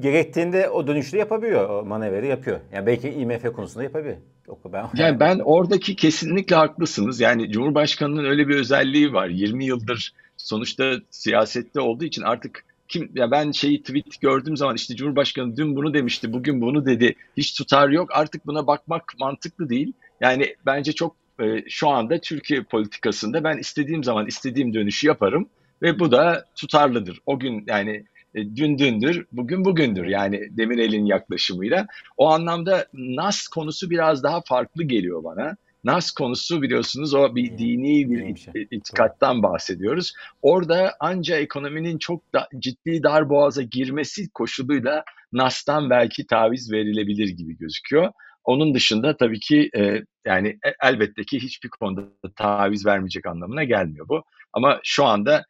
gerektiğinde 0.00 0.68
o 0.70 0.86
dönüşü 0.86 1.16
yapabiliyor. 1.16 1.68
O 1.68 1.84
manevrayı 1.84 2.26
yapıyor. 2.26 2.60
Yani 2.72 2.86
belki 2.86 3.08
IMF 3.08 3.52
konusunda 3.52 3.84
yapabiliyor. 3.84 4.16
Yok 4.48 4.58
ben 4.72 4.88
Yani 4.94 5.20
ben 5.20 5.38
oradaki 5.38 5.96
kesinlikle 5.96 6.56
haklısınız. 6.56 7.20
Yani 7.20 7.50
Cumhurbaşkanının 7.50 8.24
öyle 8.24 8.48
bir 8.48 8.56
özelliği 8.56 9.12
var. 9.12 9.28
20 9.28 9.64
yıldır 9.64 10.12
sonuçta 10.36 10.92
siyasette 11.10 11.80
olduğu 11.80 12.04
için 12.04 12.22
artık 12.22 12.64
kim 12.88 13.10
ya 13.14 13.30
ben 13.30 13.50
şeyi 13.50 13.82
tweet 13.82 14.20
gördüğüm 14.20 14.56
zaman 14.56 14.76
işte 14.76 14.96
Cumhurbaşkanı 14.96 15.56
dün 15.56 15.76
bunu 15.76 15.94
demişti, 15.94 16.32
bugün 16.32 16.60
bunu 16.60 16.86
dedi. 16.86 17.14
Hiç 17.36 17.54
tutar 17.58 17.88
yok. 17.88 18.08
Artık 18.12 18.46
buna 18.46 18.66
bakmak 18.66 19.14
mantıklı 19.18 19.68
değil. 19.68 19.92
Yani 20.20 20.56
bence 20.66 20.92
çok 20.92 21.16
e, 21.40 21.64
şu 21.68 21.88
anda 21.88 22.18
Türkiye 22.18 22.62
politikasında 22.62 23.44
ben 23.44 23.58
istediğim 23.58 24.04
zaman 24.04 24.26
istediğim 24.26 24.74
dönüşü 24.74 25.06
yaparım 25.06 25.48
ve 25.82 25.98
bu 25.98 26.12
da 26.12 26.44
tutarlıdır. 26.56 27.20
O 27.26 27.38
gün 27.38 27.64
yani 27.66 28.04
e, 28.34 28.56
dün 28.56 28.78
dündür, 28.78 29.26
bugün 29.32 29.64
bugündür 29.64 30.04
yani 30.04 30.48
Demirel'in 30.50 31.06
yaklaşımıyla. 31.06 31.86
O 32.16 32.28
anlamda 32.30 32.86
Nas 32.94 33.48
konusu 33.48 33.90
biraz 33.90 34.22
daha 34.22 34.40
farklı 34.40 34.84
geliyor 34.84 35.24
bana. 35.24 35.56
Nas 35.84 36.10
konusu 36.10 36.62
biliyorsunuz 36.62 37.14
o 37.14 37.34
bir 37.34 37.58
dini 37.58 38.10
bir 38.10 38.36
şey. 38.36 38.68
itikattan 38.70 39.42
bahsediyoruz. 39.42 40.12
Orada 40.42 40.94
anca 41.00 41.36
ekonominin 41.36 41.98
çok 41.98 42.32
da, 42.32 42.48
ciddi 42.58 43.02
dar 43.02 43.28
boğaza 43.28 43.62
girmesi 43.62 44.30
koşuluyla 44.30 45.04
Nas'tan 45.32 45.90
belki 45.90 46.26
taviz 46.26 46.72
verilebilir 46.72 47.28
gibi 47.28 47.58
gözüküyor. 47.58 48.12
Onun 48.46 48.74
dışında 48.74 49.16
tabii 49.16 49.40
ki 49.40 49.70
e, 49.76 50.02
yani 50.26 50.48
e, 50.48 50.72
elbette 50.82 51.24
ki 51.24 51.38
hiçbir 51.40 51.68
konuda 51.68 52.02
taviz 52.36 52.86
vermeyecek 52.86 53.26
anlamına 53.26 53.64
gelmiyor 53.64 54.08
bu. 54.08 54.24
Ama 54.52 54.80
şu 54.84 55.04
anda 55.04 55.44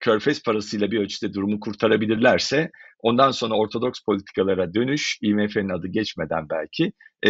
körfez 0.00 0.42
parasıyla 0.42 0.90
bir 0.90 1.00
ölçüde 1.00 1.34
durumu 1.34 1.60
kurtarabilirlerse 1.60 2.70
ondan 3.02 3.30
sonra 3.30 3.54
ortodoks 3.54 4.00
politikalara 4.00 4.74
dönüş, 4.74 5.18
IMF'nin 5.22 5.68
adı 5.68 5.88
geçmeden 5.88 6.48
belki 6.48 6.92
e, 7.26 7.28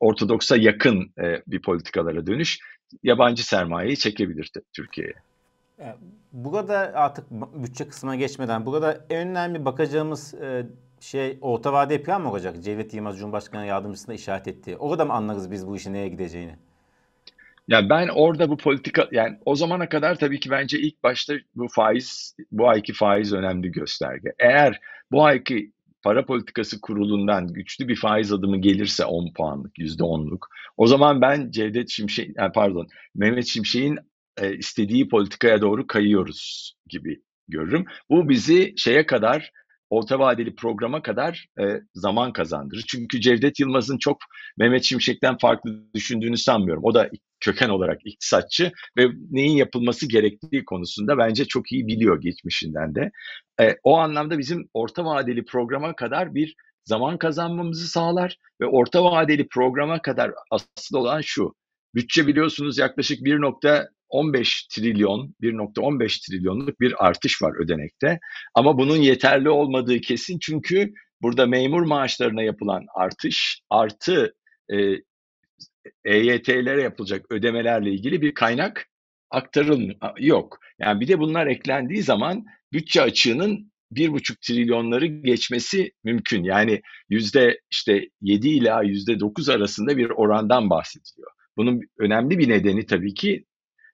ortodoksa 0.00 0.56
yakın 0.56 1.12
e, 1.22 1.42
bir 1.46 1.62
politikalara 1.62 2.26
dönüş 2.26 2.58
yabancı 3.02 3.46
sermayeyi 3.46 3.96
çekebilir 3.96 4.50
Türkiye'ye. 4.72 5.14
Burada 6.32 6.92
artık 6.94 7.30
bütçe 7.30 7.88
kısmına 7.88 8.16
geçmeden 8.16 8.66
burada 8.66 9.06
en 9.10 9.28
önemli 9.28 9.64
bakacağımız 9.64 10.34
e, 10.34 10.66
şey 11.00 11.38
orta 11.40 11.72
vade 11.72 12.02
plan 12.02 12.22
mı 12.22 12.30
olacak? 12.30 12.62
Cevdet 12.62 12.94
Yılmaz 12.94 13.18
Cumhurbaşkanı 13.18 13.66
yardımcısına 13.66 14.14
işaret 14.14 14.48
ettiği. 14.48 14.76
Orada 14.76 15.04
mı 15.04 15.12
anlarız 15.12 15.50
biz 15.50 15.66
bu 15.66 15.76
işin 15.76 15.92
neye 15.92 16.08
gideceğini? 16.08 16.56
Ya 17.68 17.90
ben 17.90 18.08
orada 18.08 18.50
bu 18.50 18.56
politika 18.56 19.08
yani 19.12 19.38
o 19.44 19.54
zamana 19.54 19.88
kadar 19.88 20.18
tabii 20.18 20.40
ki 20.40 20.50
bence 20.50 20.78
ilk 20.78 21.02
başta 21.02 21.34
bu 21.54 21.68
faiz 21.68 22.36
bu 22.52 22.68
ayki 22.68 22.92
faiz 22.92 23.32
önemli 23.32 23.72
gösterge. 23.72 24.32
Eğer 24.38 24.80
bu 25.12 25.24
ayki 25.24 25.72
para 26.02 26.24
politikası 26.26 26.80
kurulundan 26.80 27.52
güçlü 27.52 27.88
bir 27.88 27.96
faiz 27.96 28.32
adımı 28.32 28.56
gelirse 28.56 29.04
10 29.04 29.32
puanlık, 29.32 29.78
%10'luk 29.78 30.40
o 30.76 30.86
zaman 30.86 31.20
ben 31.20 31.50
Cevdet 31.50 31.90
Şimşek 31.90 32.36
pardon 32.54 32.88
Mehmet 33.14 33.46
Şimşek'in 33.46 33.98
e, 34.40 34.56
istediği 34.56 35.08
politikaya 35.08 35.60
doğru 35.60 35.86
kayıyoruz 35.86 36.74
gibi 36.88 37.22
görürüm. 37.48 37.84
Bu 38.10 38.28
bizi 38.28 38.74
şeye 38.76 39.06
kadar 39.06 39.52
orta 39.90 40.18
vadeli 40.18 40.54
programa 40.54 41.02
kadar 41.02 41.46
e, 41.60 41.64
zaman 41.94 42.32
kazandırır. 42.32 42.84
Çünkü 42.88 43.20
Cevdet 43.20 43.60
Yılmaz'ın 43.60 43.98
çok 43.98 44.16
Mehmet 44.58 44.84
Şimşek'ten 44.84 45.38
farklı 45.38 45.94
düşündüğünü 45.94 46.36
sanmıyorum. 46.36 46.84
O 46.84 46.94
da 46.94 47.10
köken 47.40 47.68
olarak 47.68 48.00
iktisatçı 48.04 48.72
ve 48.98 49.06
neyin 49.30 49.56
yapılması 49.56 50.08
gerektiği 50.08 50.64
konusunda 50.64 51.18
bence 51.18 51.44
çok 51.44 51.72
iyi 51.72 51.86
biliyor 51.86 52.20
geçmişinden 52.20 52.94
de. 52.94 53.10
E, 53.60 53.76
o 53.82 53.96
anlamda 53.98 54.38
bizim 54.38 54.68
orta 54.74 55.04
vadeli 55.04 55.44
programa 55.44 55.96
kadar 55.96 56.34
bir 56.34 56.54
zaman 56.84 57.18
kazanmamızı 57.18 57.88
sağlar 57.88 58.36
ve 58.60 58.66
orta 58.66 59.04
vadeli 59.04 59.48
programa 59.48 60.02
kadar 60.02 60.32
asıl 60.50 60.96
olan 60.96 61.20
şu. 61.20 61.54
Bütçe 61.94 62.26
biliyorsunuz 62.26 62.78
yaklaşık 62.78 63.24
1.15 64.12 64.74
trilyon, 64.74 65.34
1.15 65.42 66.26
trilyonluk 66.26 66.80
bir 66.80 67.06
artış 67.06 67.42
var 67.42 67.64
ödenekte. 67.64 68.18
Ama 68.54 68.78
bunun 68.78 68.96
yeterli 68.96 69.50
olmadığı 69.50 70.00
kesin 70.00 70.38
çünkü 70.38 70.92
burada 71.22 71.46
memur 71.46 71.82
maaşlarına 71.82 72.42
yapılan 72.42 72.86
artış 72.94 73.62
artı 73.70 74.34
e, 74.72 74.76
EYT'lere 76.04 76.82
yapılacak 76.82 77.26
ödemelerle 77.30 77.90
ilgili 77.90 78.22
bir 78.22 78.34
kaynak 78.34 78.86
aktarılmıyor. 79.30 80.18
Yok. 80.18 80.58
Yani 80.78 81.00
bir 81.00 81.08
de 81.08 81.18
bunlar 81.18 81.46
eklendiği 81.46 82.02
zaman 82.02 82.44
bütçe 82.72 83.02
açığının 83.02 83.72
bir 83.90 84.12
buçuk 84.12 84.40
trilyonları 84.40 85.06
geçmesi 85.06 85.92
mümkün. 86.04 86.44
Yani 86.44 86.82
yüzde 87.08 87.60
işte 87.70 88.08
7 88.20 88.48
ila 88.48 88.82
yüzde 88.82 89.20
9 89.20 89.48
arasında 89.48 89.96
bir 89.96 90.10
orandan 90.10 90.70
bahsediliyor. 90.70 91.30
Bunun 91.56 91.80
önemli 91.98 92.38
bir 92.38 92.48
nedeni 92.48 92.86
tabii 92.86 93.14
ki 93.14 93.44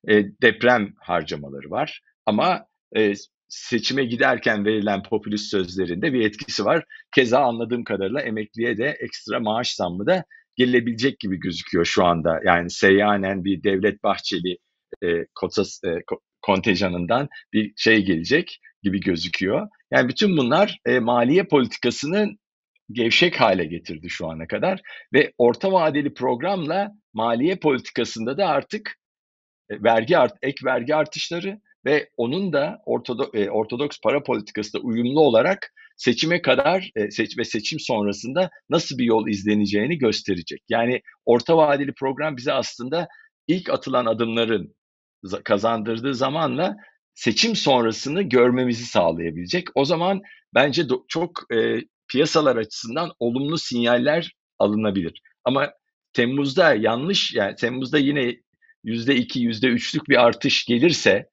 e, 0.08 0.24
deprem 0.42 0.94
harcamaları 0.98 1.70
var. 1.70 2.00
Ama 2.26 2.66
e, 2.96 3.14
seçime 3.48 4.04
giderken 4.04 4.64
verilen 4.64 5.02
popülist 5.02 5.50
sözlerinde 5.50 6.12
bir 6.12 6.26
etkisi 6.26 6.64
var. 6.64 6.84
Keza 7.14 7.40
anladığım 7.40 7.84
kadarıyla 7.84 8.20
emekliye 8.20 8.78
de 8.78 8.96
ekstra 9.00 9.40
maaş 9.40 9.74
zammı 9.74 10.06
da 10.06 10.24
gelebilecek 10.56 11.20
gibi 11.20 11.40
gözüküyor 11.40 11.84
şu 11.84 12.04
anda. 12.04 12.40
Yani 12.44 12.70
seyyanen 12.70 13.44
bir 13.44 13.62
Devlet 13.62 14.02
Bahçeli 14.02 14.58
e, 15.02 15.26
kotas, 15.34 15.84
e, 15.84 16.02
kontenjanından 16.42 17.28
bir 17.52 17.72
şey 17.76 18.04
gelecek 18.04 18.60
gibi 18.82 19.00
gözüküyor. 19.00 19.68
Yani 19.90 20.08
bütün 20.08 20.36
bunlar 20.36 20.78
e, 20.86 20.98
maliye 20.98 21.44
politikasının 21.44 22.38
gevşek 22.92 23.40
hale 23.40 23.64
getirdi 23.64 24.10
şu 24.10 24.26
ana 24.30 24.46
kadar 24.46 24.80
ve 25.12 25.32
orta 25.38 25.72
vadeli 25.72 26.14
programla 26.14 26.92
maliye 27.12 27.56
politikasında 27.56 28.38
da 28.38 28.46
artık 28.46 28.96
vergi 29.70 30.18
art, 30.18 30.34
ek 30.42 30.64
vergi 30.64 30.94
artışları 30.94 31.60
ve 31.84 32.10
onun 32.16 32.52
da 32.52 32.82
ortodo, 32.86 33.30
e, 33.34 33.50
ortodoks 33.50 34.00
para 34.00 34.22
politikası 34.22 34.72
da 34.72 34.78
uyumlu 34.78 35.20
olarak 35.20 35.72
seçime 35.96 36.42
kadar 36.42 36.90
e, 36.96 37.10
seç 37.10 37.38
ve 37.38 37.44
seçim 37.44 37.80
sonrasında 37.80 38.50
nasıl 38.70 38.98
bir 38.98 39.04
yol 39.04 39.28
izleneceğini 39.28 39.98
gösterecek. 39.98 40.62
Yani 40.68 41.00
orta 41.24 41.56
vadeli 41.56 41.92
program 41.94 42.36
bize 42.36 42.52
aslında 42.52 43.08
ilk 43.48 43.70
atılan 43.70 44.06
adımların 44.06 44.74
kazandırdığı 45.44 46.14
zamanla 46.14 46.76
seçim 47.14 47.56
sonrasını 47.56 48.22
görmemizi 48.22 48.84
sağlayabilecek. 48.84 49.68
O 49.74 49.84
zaman 49.84 50.22
bence 50.54 50.82
çok 51.08 51.52
e, 51.54 51.78
piyasalar 52.08 52.56
açısından 52.56 53.12
olumlu 53.18 53.58
sinyaller 53.58 54.32
alınabilir. 54.58 55.22
Ama 55.44 55.72
Temmuz'da 56.12 56.74
yanlış 56.74 57.34
yani 57.34 57.56
Temmuz'da 57.56 57.98
yine 57.98 58.36
yüzde 58.84 59.16
iki, 59.16 59.40
yüzde 59.40 59.66
üçlük 59.66 60.08
bir 60.08 60.24
artış 60.24 60.64
gelirse 60.64 61.28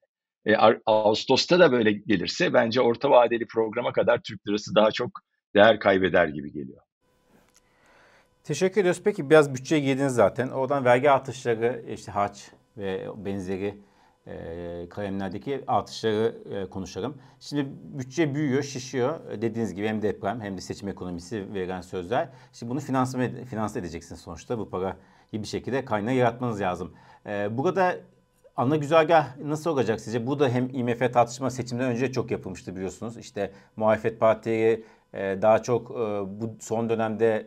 e, 0.46 0.56
Ağustos'ta 0.86 1.60
da 1.60 1.72
böyle 1.72 1.92
gelirse 1.92 2.52
bence 2.52 2.80
orta 2.80 3.10
vadeli 3.10 3.46
programa 3.46 3.92
kadar 3.92 4.20
Türk 4.22 4.48
lirası 4.48 4.74
daha 4.74 4.90
çok 4.90 5.10
değer 5.54 5.80
kaybeder 5.80 6.28
gibi 6.28 6.52
geliyor. 6.52 6.80
Teşekkür 8.44 8.80
ediyoruz. 8.80 9.00
Peki 9.04 9.30
biraz 9.30 9.54
bütçeye 9.54 9.80
girdiniz 9.80 10.14
zaten. 10.14 10.48
Oradan 10.48 10.84
vergi 10.84 11.10
artışları, 11.10 11.84
işte 11.94 12.12
harç 12.12 12.50
ve 12.76 13.06
benzeri 13.16 13.74
e, 14.26 14.86
kalemlerdeki 14.90 15.64
artışları 15.66 16.36
e, 16.50 16.70
konuşalım. 16.70 17.18
Şimdi 17.40 17.66
bütçe 17.98 18.34
büyüyor, 18.34 18.62
şişiyor. 18.62 19.20
Dediğiniz 19.42 19.74
gibi 19.74 19.88
hem 19.88 20.02
deprem 20.02 20.40
hem 20.40 20.56
de 20.56 20.60
seçim 20.60 20.88
ekonomisi 20.88 21.54
verilen 21.54 21.80
sözler. 21.80 22.28
Şimdi 22.52 22.70
bunu 22.70 22.80
finanse, 22.80 23.44
finanse 23.44 23.78
edeceksiniz 23.78 24.20
sonuçta. 24.20 24.58
Bu 24.58 24.70
para 24.70 24.96
bir 25.32 25.46
şekilde 25.46 25.84
kaynağı 25.84 26.14
yaratmanız 26.14 26.60
lazım. 26.60 26.94
E, 27.26 27.58
burada 27.58 27.96
ana 28.56 28.76
güzergah 28.76 29.36
nasıl 29.36 29.70
olacak 29.70 30.00
sizce? 30.00 30.26
Bu 30.26 30.38
da 30.38 30.48
hem 30.48 30.68
IMF 30.72 31.12
tartışma 31.12 31.50
seçimden 31.50 31.90
önce 31.90 32.12
çok 32.12 32.30
yapılmıştı 32.30 32.76
biliyorsunuz. 32.76 33.16
İşte 33.16 33.52
muhalefet 33.76 34.20
partileri 34.20 34.84
e, 35.14 35.38
daha 35.42 35.62
çok 35.62 35.90
e, 35.90 35.94
bu 36.40 36.56
son 36.60 36.88
dönemde 36.88 37.46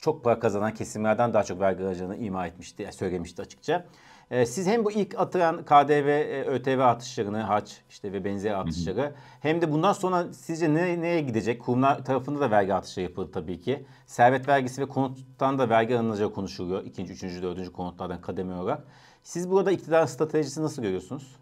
çok 0.00 0.24
para 0.24 0.38
kazanan 0.38 0.74
kesimlerden 0.74 1.34
daha 1.34 1.44
çok 1.44 1.60
vergi 1.60 1.84
alacağını 1.84 2.16
ima 2.16 2.46
etmişti, 2.46 2.88
söylemişti 2.92 3.42
açıkça. 3.42 3.84
E, 4.30 4.46
siz 4.46 4.66
hem 4.66 4.84
bu 4.84 4.92
ilk 4.92 5.18
atılan 5.18 5.64
KDV, 5.64 6.08
e, 6.08 6.44
ÖTV 6.44 6.78
artışlarını, 6.78 7.38
harç 7.38 7.80
işte 7.90 8.12
ve 8.12 8.24
benzeri 8.24 8.56
artışları 8.56 9.00
hı 9.00 9.06
hı. 9.06 9.14
hem 9.40 9.62
de 9.62 9.72
bundan 9.72 9.92
sonra 9.92 10.32
sizce 10.32 10.74
ne, 10.74 11.00
nereye 11.00 11.20
gidecek? 11.20 11.60
Kurumlar 11.60 12.04
tarafında 12.04 12.40
da 12.40 12.50
vergi 12.50 12.74
artışları 12.74 13.06
yapıldı 13.06 13.30
tabii 13.32 13.60
ki. 13.60 13.86
Servet 14.06 14.48
vergisi 14.48 14.82
ve 14.82 14.88
konuttan 14.88 15.58
da 15.58 15.68
vergi 15.68 15.98
alınacağı 15.98 16.32
konuşuluyor. 16.32 16.84
İkinci, 16.84 17.12
üçüncü, 17.12 17.42
dördüncü 17.42 17.72
konutlardan 17.72 18.20
kademe 18.20 18.54
olarak. 18.54 18.84
Siz 19.22 19.50
burada 19.50 19.72
iktidar 19.72 20.06
stratejisi 20.06 20.62
nasıl 20.62 20.82
görüyorsunuz? 20.82 21.36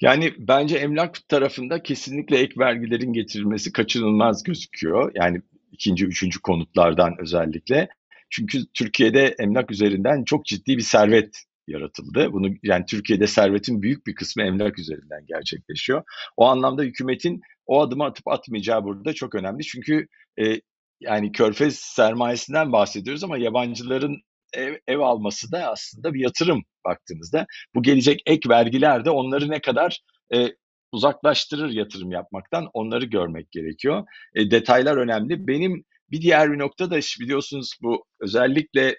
Yani 0.00 0.34
bence 0.38 0.76
emlak 0.76 1.28
tarafında 1.28 1.82
kesinlikle 1.82 2.38
ek 2.38 2.54
vergilerin 2.58 3.12
getirilmesi 3.12 3.72
kaçınılmaz 3.72 4.42
gözüküyor. 4.42 5.12
Yani 5.14 5.42
ikinci, 5.72 6.06
üçüncü 6.06 6.40
konutlardan 6.40 7.14
özellikle. 7.18 7.88
Çünkü 8.30 8.66
Türkiye'de 8.74 9.34
emlak 9.38 9.70
üzerinden 9.70 10.24
çok 10.24 10.44
ciddi 10.44 10.76
bir 10.76 10.82
servet 10.82 11.44
yaratıldı. 11.68 12.32
Bunu 12.32 12.48
yani 12.62 12.84
Türkiye'de 12.86 13.26
servetin 13.26 13.82
büyük 13.82 14.06
bir 14.06 14.14
kısmı 14.14 14.42
emlak 14.42 14.78
üzerinden 14.78 15.26
gerçekleşiyor. 15.26 16.02
O 16.36 16.46
anlamda 16.46 16.82
hükümetin 16.82 17.40
o 17.66 17.80
adımı 17.80 18.04
atıp 18.04 18.28
atmayacağı 18.28 18.84
burada 18.84 19.12
çok 19.12 19.34
önemli. 19.34 19.62
Çünkü 19.62 20.06
e, 20.40 20.60
yani 21.00 21.32
körfez 21.32 21.78
sermayesinden 21.78 22.72
bahsediyoruz 22.72 23.24
ama 23.24 23.38
yabancıların 23.38 24.16
ev, 24.52 24.74
ev 24.86 24.98
alması 24.98 25.52
da 25.52 25.70
aslında 25.70 26.14
bir 26.14 26.20
yatırım 26.20 26.62
baktığınızda. 26.84 27.46
Bu 27.74 27.82
gelecek 27.82 28.22
ek 28.26 28.48
vergiler 28.48 29.04
de 29.04 29.10
onları 29.10 29.50
ne 29.50 29.60
kadar 29.60 30.00
e, 30.34 30.48
uzaklaştırır 30.92 31.70
yatırım 31.70 32.10
yapmaktan 32.10 32.68
onları 32.72 33.04
görmek 33.04 33.50
gerekiyor. 33.50 34.04
E, 34.34 34.50
detaylar 34.50 34.96
önemli. 34.96 35.46
Benim 35.46 35.84
bir 36.10 36.20
diğer 36.20 36.52
bir 36.52 36.58
nokta 36.58 36.90
da 36.90 36.96
biliyorsunuz 37.20 37.74
bu 37.82 38.04
özellikle 38.20 38.96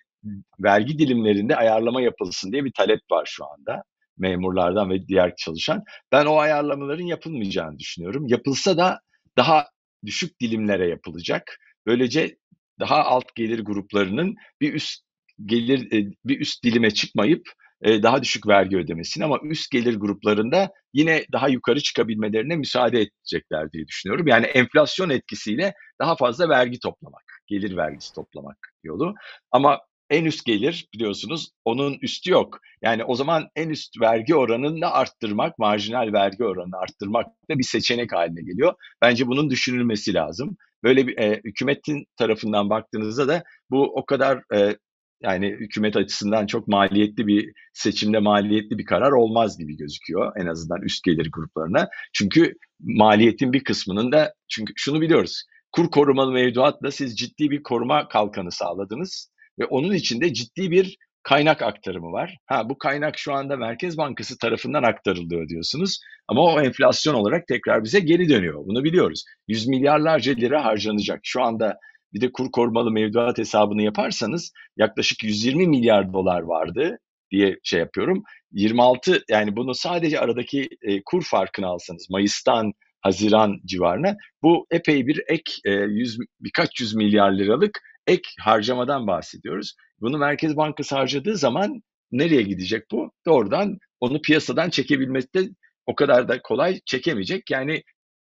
vergi 0.60 1.00
dilimlerinde 1.00 1.56
ayarlama 1.56 2.02
yapılsın 2.02 2.52
diye 2.52 2.66
bir 2.66 2.72
talep 2.72 3.02
var 3.12 3.26
şu 3.26 3.46
anda 3.46 3.84
memurlardan 4.18 4.90
ve 4.90 5.08
diğer 5.08 5.36
çalışan. 5.36 5.84
Ben 6.12 6.26
o 6.26 6.38
ayarlamaların 6.38 7.06
yapılmayacağını 7.06 7.80
düşünüyorum. 7.80 8.28
Yapılsa 8.28 8.78
da 8.78 9.00
daha 9.38 9.68
düşük 10.06 10.42
dilimlere 10.42 10.88
yapılacak. 10.88 11.58
Böylece 11.86 12.38
daha 12.80 13.04
alt 13.04 13.36
gelir 13.36 13.60
gruplarının 13.60 14.36
bir 14.62 14.74
üst 14.74 15.04
gelir 15.46 15.92
e, 15.92 16.12
bir 16.26 16.40
üst 16.40 16.64
dilime 16.64 16.92
çıkmayıp 16.92 17.48
e, 17.82 18.04
daha 18.04 18.24
düşük 18.24 18.48
vergi 18.48 18.78
ödemesini 18.78 19.26
ama 19.26 19.40
üst 19.44 19.72
gelir 19.72 19.96
gruplarında 19.96 20.72
yine 20.94 21.26
daha 21.32 21.48
yukarı 21.48 21.80
çıkabilmelerine 21.82 22.56
müsaade 22.56 23.02
edecekler 23.02 23.72
diye 23.72 23.88
düşünüyorum. 23.88 24.28
Yani 24.28 24.46
enflasyon 24.46 25.10
etkisiyle 25.10 25.74
daha 26.00 26.16
fazla 26.16 26.50
vergi 26.50 26.80
toplamak, 26.80 27.24
gelir 27.48 27.78
vergisi 27.78 28.14
toplamak 28.14 28.58
yolu. 28.84 29.14
Ama 29.52 29.80
en 30.10 30.25
üst 30.25 30.46
gelir 30.46 30.88
biliyorsunuz 30.94 31.51
onun 31.66 31.98
üstü 32.01 32.32
yok. 32.32 32.60
Yani 32.82 33.04
o 33.04 33.16
zaman 33.16 33.50
en 33.56 33.70
üst 33.70 34.01
vergi 34.01 34.36
oranını 34.36 34.92
arttırmak, 34.92 35.60
marjinal 35.60 36.13
vergi 36.13 36.44
oranını 36.44 36.78
arttırmak 36.78 37.25
da 37.50 37.60
bir 37.60 37.63
seçenek 37.63 38.13
haline 38.13 38.42
geliyor. 38.42 38.74
Bence 39.01 39.28
bunun 39.28 39.50
düşünülmesi 39.50 40.13
lazım. 40.13 40.58
Böyle 40.84 41.08
bir 41.08 41.18
e, 41.18 41.42
hükümetin 41.44 42.06
tarafından 42.18 42.70
baktığınızda 42.70 43.28
da 43.28 43.44
bu 43.72 43.84
o 43.84 44.06
kadar 44.06 44.44
e, 44.54 44.78
yani 45.22 45.48
hükümet 45.48 45.95
açısından 45.98 46.45
çok 46.45 46.67
maliyetli 46.67 47.28
bir 47.28 47.54
seçimde 47.74 48.19
maliyetli 48.19 48.78
bir 48.78 48.86
karar 48.86 49.12
olmaz 49.12 49.58
gibi 49.58 49.78
gözüküyor 49.78 50.34
en 50.38 50.45
azından 50.45 50.82
üst 50.82 51.04
gelir 51.04 51.30
gruplarına. 51.32 51.89
Çünkü 52.13 52.54
maliyetin 52.80 53.54
bir 53.54 53.63
kısmının 53.63 54.12
da 54.12 54.34
çünkü 54.48 54.74
şunu 54.76 55.02
biliyoruz. 55.02 55.43
Kur 55.72 55.91
korumalı 55.91 56.32
mevduatla 56.32 56.91
siz 56.91 57.17
ciddi 57.17 57.52
bir 57.52 57.63
koruma 57.63 58.08
kalkanı 58.08 58.52
sağladınız 58.52 59.32
ve 59.60 59.65
onun 59.65 59.93
içinde 59.93 60.34
ciddi 60.34 60.72
bir 60.72 60.98
kaynak 61.24 61.62
aktarımı 61.62 62.12
var. 62.12 62.38
Ha 62.45 62.69
bu 62.69 62.78
kaynak 62.78 63.17
şu 63.17 63.34
anda 63.34 63.58
Merkez 63.58 63.98
Bankası 63.98 64.38
tarafından 64.38 64.84
aktarılıyor 64.84 65.50
diyorsunuz. 65.50 66.00
Ama 66.28 66.41
o 66.41 66.62
enflasyon 66.62 67.13
olarak 67.13 67.48
tekrar 67.48 67.84
bize 67.84 68.00
geri 68.00 68.30
dönüyor. 68.30 68.65
Bunu 68.65 68.84
biliyoruz. 68.84 69.24
Yüz 69.48 69.67
milyarlarca 69.67 70.34
lira 70.34 70.65
harcanacak. 70.65 71.19
Şu 71.24 71.41
anda 71.41 71.78
bir 72.13 72.22
de 72.22 72.32
kur 72.32 72.52
korumalı 72.52 72.91
mevduat 72.91 73.38
hesabını 73.38 73.82
yaparsanız 73.82 74.52
yaklaşık 74.78 75.24
120 75.24 75.67
milyar 75.67 76.13
dolar 76.13 76.41
vardı 76.41 77.00
diye 77.32 77.58
şey 77.63 77.80
yapıyorum. 77.80 78.24
26 78.52 79.24
yani 79.30 79.56
bunu 79.56 79.76
sadece 79.76 80.19
aradaki 80.19 80.69
e, 80.82 81.02
kur 81.06 81.24
farkını 81.24 81.67
alsanız 81.67 82.10
Mayıs'tan 82.10 82.74
Haziran 83.02 83.62
civarına 83.65 84.17
bu 84.43 84.67
epey 84.72 85.08
bir 85.08 85.22
ek 85.28 85.54
e, 85.65 85.72
yüz, 85.72 86.17
birkaç 86.39 86.82
yüz 86.82 86.95
milyar 86.95 87.32
liralık 87.32 87.82
ek 88.10 88.30
harcamadan 88.39 89.08
bahsediyoruz. 89.08 89.76
Bunu 90.02 90.17
Merkez 90.17 90.58
Bankası 90.58 90.95
harcadığı 90.95 91.38
zaman 91.38 91.82
nereye 92.12 92.41
gidecek 92.41 92.84
bu? 92.91 93.12
Doğrudan 93.26 93.78
onu 94.00 94.22
piyasadan 94.22 94.69
çekebilmesi 94.69 95.34
de 95.34 95.50
o 95.86 95.95
kadar 95.95 96.28
da 96.28 96.41
kolay 96.41 96.80
çekemeyecek. 96.86 97.52
Yani 97.52 97.84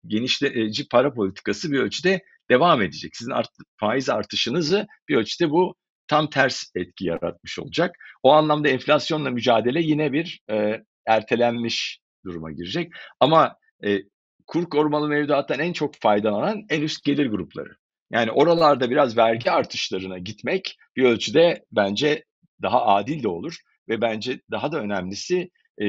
genişleyici 0.07 0.87
para 0.87 1.13
politikası 1.13 1.71
bir 1.71 1.79
ölçüde 1.79 2.23
devam 2.49 2.81
edecek. 2.81 3.15
Sizin 3.15 3.31
art, 3.31 3.49
faiz 3.79 4.09
artışınızı 4.09 4.87
bir 5.09 5.15
ölçüde 5.15 5.49
bu 5.49 5.75
tam 6.07 6.29
ters 6.29 6.63
etki 6.75 7.05
yaratmış 7.05 7.59
olacak. 7.59 7.95
O 8.23 8.31
anlamda 8.31 8.69
enflasyonla 8.69 9.29
mücadele 9.29 9.81
yine 9.81 10.11
bir 10.11 10.41
e, 10.51 10.83
ertelenmiş 11.07 11.99
duruma 12.25 12.51
girecek. 12.51 12.93
Ama 13.19 13.55
e, 13.85 13.99
kur 14.47 14.69
korumalı 14.69 15.07
mevduattan 15.07 15.59
en 15.59 15.73
çok 15.73 15.95
faydalanan 15.95 16.65
en 16.69 16.81
üst 16.81 17.03
gelir 17.03 17.25
grupları. 17.25 17.82
Yani 18.13 18.31
oralarda 18.31 18.89
biraz 18.89 19.17
vergi 19.17 19.51
artışlarına 19.51 20.17
gitmek 20.17 20.77
bir 20.95 21.03
ölçüde 21.03 21.65
bence 21.71 22.23
daha 22.61 22.85
adil 22.85 23.23
de 23.23 23.27
olur 23.27 23.57
ve 23.89 24.01
bence 24.01 24.39
daha 24.51 24.71
da 24.71 24.79
önemlisi 24.79 25.49
e, 25.81 25.85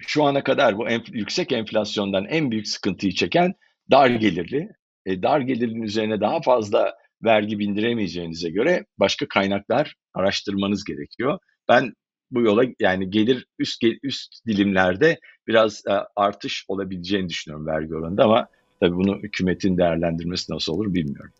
şu 0.00 0.24
ana 0.24 0.44
kadar 0.44 0.78
bu 0.78 0.88
enf- 0.88 1.16
yüksek 1.16 1.52
enflasyondan 1.52 2.24
en 2.24 2.50
büyük 2.50 2.68
sıkıntıyı 2.68 3.12
çeken 3.12 3.52
dar 3.90 4.10
gelirli 4.10 4.68
e, 5.06 5.22
dar 5.22 5.40
gelirin 5.40 5.82
üzerine 5.82 6.20
daha 6.20 6.40
fazla 6.42 6.94
vergi 7.24 7.58
bindiremeyeceğinize 7.58 8.50
göre 8.50 8.84
başka 8.98 9.28
kaynaklar 9.28 9.94
araştırmanız 10.14 10.84
gerekiyor. 10.84 11.38
Ben 11.68 11.92
bu 12.30 12.40
yola 12.40 12.64
yani 12.80 13.10
gelir 13.10 13.46
üst 13.58 13.84
üst 14.02 14.46
dilimlerde 14.46 15.18
biraz 15.46 15.82
e, 15.86 15.92
artış 16.16 16.64
olabileceğini 16.68 17.28
düşünüyorum 17.28 17.66
vergi 17.66 17.94
oranında 17.94 18.24
ama 18.24 18.48
tabii 18.80 18.96
bunu 18.96 19.16
hükümetin 19.16 19.78
değerlendirmesi 19.78 20.52
nasıl 20.52 20.72
olur 20.72 20.94
bilmiyorum. 20.94 21.32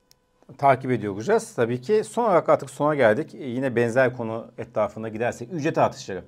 Takip 0.58 0.90
ediyor 0.90 1.14
olacağız 1.14 1.54
tabii 1.54 1.80
ki. 1.80 2.04
Son 2.04 2.24
olarak 2.24 2.48
artık 2.48 2.70
sona 2.70 2.94
geldik. 2.94 3.34
E, 3.34 3.44
yine 3.44 3.76
benzer 3.76 4.16
konu 4.16 4.46
etrafında 4.58 5.08
gidersek 5.08 5.52
ücret 5.52 5.78
artışları. 5.78 6.24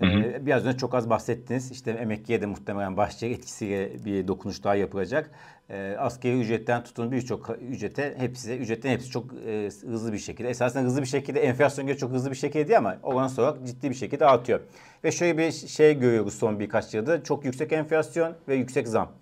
Hı 0.00 0.06
hı. 0.06 0.46
Biraz 0.46 0.66
önce 0.66 0.78
çok 0.78 0.94
az 0.94 1.10
bahsettiniz. 1.10 1.70
İşte 1.70 1.90
emekliye 1.90 2.42
de 2.42 2.46
muhtemelen 2.46 2.96
başlayacak 2.96 3.38
etkisiyle 3.38 4.04
bir 4.04 4.28
dokunuş 4.28 4.64
daha 4.64 4.74
yapılacak. 4.74 5.30
Ee, 5.70 5.96
askeri 5.98 6.40
ücretten 6.40 6.84
tutun 6.84 7.12
birçok 7.12 7.50
ücrete 7.70 8.14
hepsi 8.18 8.56
ücretten 8.56 8.90
hepsi 8.90 9.10
çok 9.10 9.24
e, 9.46 9.70
hızlı 9.86 10.12
bir 10.12 10.18
şekilde. 10.18 10.48
Esasen 10.48 10.84
hızlı 10.84 11.02
bir 11.02 11.06
şekilde 11.06 11.40
enflasyon 11.40 11.86
göre 11.86 11.96
çok 11.96 12.12
hızlı 12.12 12.30
bir 12.30 12.36
şekilde 12.36 12.68
değil 12.68 12.78
ama 12.78 12.98
oran 13.02 13.30
olarak 13.38 13.66
ciddi 13.66 13.90
bir 13.90 13.94
şekilde 13.94 14.26
artıyor. 14.26 14.60
Ve 15.04 15.12
şöyle 15.12 15.38
bir 15.38 15.52
şey 15.52 15.98
görüyoruz 15.98 16.34
son 16.34 16.60
birkaç 16.60 16.94
yılda. 16.94 17.24
Çok 17.24 17.44
yüksek 17.44 17.72
enflasyon 17.72 18.34
ve 18.48 18.54
yüksek 18.54 18.88
zam. 18.88 19.12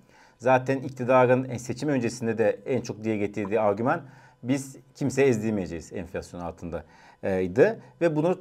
Zaten 0.44 0.78
iktidarın 0.78 1.56
seçim 1.56 1.88
öncesinde 1.88 2.38
de 2.38 2.58
en 2.66 2.80
çok 2.80 3.04
diye 3.04 3.16
getirdiği 3.16 3.60
argüman 3.60 4.02
biz 4.42 4.76
kimse 4.94 5.22
ezdirmeyeceğiz 5.22 5.92
enflasyon 5.92 6.40
altında 6.40 6.84
idi 7.42 7.80
ve 8.00 8.16
bunu 8.16 8.38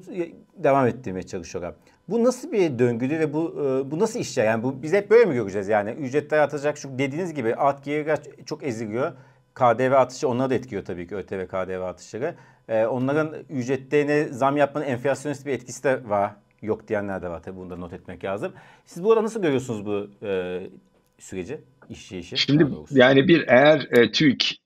devam 0.58 0.88
ettirmeye 0.88 1.24
çalışıyorlar. 1.24 1.76
Bu 2.10 2.24
nasıl 2.24 2.52
bir 2.52 2.80
döngüdü 2.80 3.20
ve 3.20 3.34
bu 3.34 3.52
e, 3.52 3.92
bu 3.92 4.00
nasıl 4.00 4.20
işler? 4.20 4.46
Yani 4.46 4.64
bu 4.64 4.84
biz 4.84 4.94
hep 4.94 5.10
böyle 5.10 5.26
mi 5.26 5.34
göreceğiz 5.34 5.68
yani? 5.68 5.92
Ücretler 5.92 6.38
artacak 6.38 6.78
çünkü 6.78 7.00
dediğiniz 7.00 7.34
gibi 7.34 7.56
alt 7.56 7.84
gelirler 7.84 8.20
çok 8.46 8.64
eziliyor. 8.64 9.12
KDV 9.54 9.92
artışı 9.92 10.30
onları 10.30 10.50
da 10.50 10.56
etkiliyor 10.56 10.86
tabii 10.86 11.08
ki 11.08 11.16
ÖTV 11.16 11.48
KDV 11.48 11.82
artışları. 11.82 12.36
Ee, 12.68 12.86
onların 12.86 13.36
ücretlerine 13.50 14.24
zam 14.26 14.58
yapmanın 14.58 14.86
enflasyonist 14.86 15.46
bir 15.46 15.52
etkisi 15.52 15.84
de 15.84 16.10
var. 16.10 16.36
Yok 16.62 16.88
diyenler 16.88 17.22
de 17.22 17.30
var 17.30 17.44
tabii 17.44 17.58
bunu 17.58 17.70
da 17.70 17.76
not 17.76 17.94
etmek 17.94 18.24
lazım. 18.24 18.54
Siz 18.86 19.04
burada 19.04 19.24
nasıl 19.24 19.42
görüyorsunuz 19.42 19.86
bu 19.86 20.26
e, 20.26 20.62
süreci? 21.20 21.62
İşleyişi? 21.90 22.38
Şimdi 22.38 22.68
yani 22.92 23.28
bir 23.28 23.48
eğer 23.48 23.88
e, 23.92 24.12
TÜİK 24.12 24.64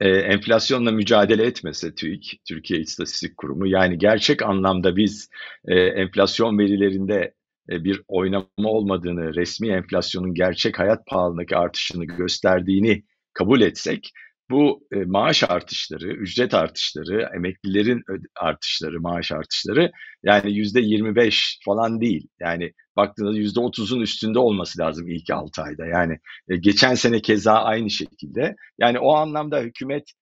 e, 0.00 0.08
enflasyonla 0.08 0.92
mücadele 0.92 1.44
etmese 1.44 1.94
TÜİK, 1.94 2.40
Türkiye 2.48 2.80
İstatistik 2.80 3.36
Kurumu 3.36 3.66
yani 3.66 3.98
gerçek 3.98 4.42
anlamda 4.42 4.96
biz 4.96 5.28
e, 5.64 5.74
enflasyon 5.80 6.58
verilerinde 6.58 7.34
e, 7.70 7.84
bir 7.84 8.02
oynama 8.08 8.46
olmadığını, 8.56 9.34
resmi 9.34 9.68
enflasyonun 9.68 10.34
gerçek 10.34 10.78
hayat 10.78 11.06
pahalılığındaki 11.06 11.56
artışını 11.56 12.04
gösterdiğini 12.04 13.02
kabul 13.32 13.60
etsek 13.60 14.12
bu 14.50 14.86
e, 14.92 14.96
maaş 14.96 15.42
artışları, 15.44 16.08
ücret 16.08 16.54
artışları, 16.54 17.28
emeklilerin 17.36 18.02
artışları, 18.36 19.00
maaş 19.00 19.32
artışları 19.32 19.92
yani 20.22 20.52
yüzde 20.52 20.80
25 20.80 21.58
falan 21.64 22.00
değil. 22.00 22.28
Yani 22.40 22.72
baktığınızda 22.96 23.38
yüzde 23.38 23.60
30'un 23.60 24.00
üstünde 24.00 24.38
olması 24.38 24.80
lazım 24.80 25.08
ilk 25.08 25.30
6 25.30 25.62
ayda. 25.62 25.86
Yani 25.86 26.18
e, 26.48 26.56
geçen 26.56 26.94
sene 26.94 27.20
keza 27.20 27.52
aynı 27.52 27.90
şekilde. 27.90 28.56
Yani 28.78 28.98
o 28.98 29.14
anlamda 29.14 29.60
hükümet 29.60 30.12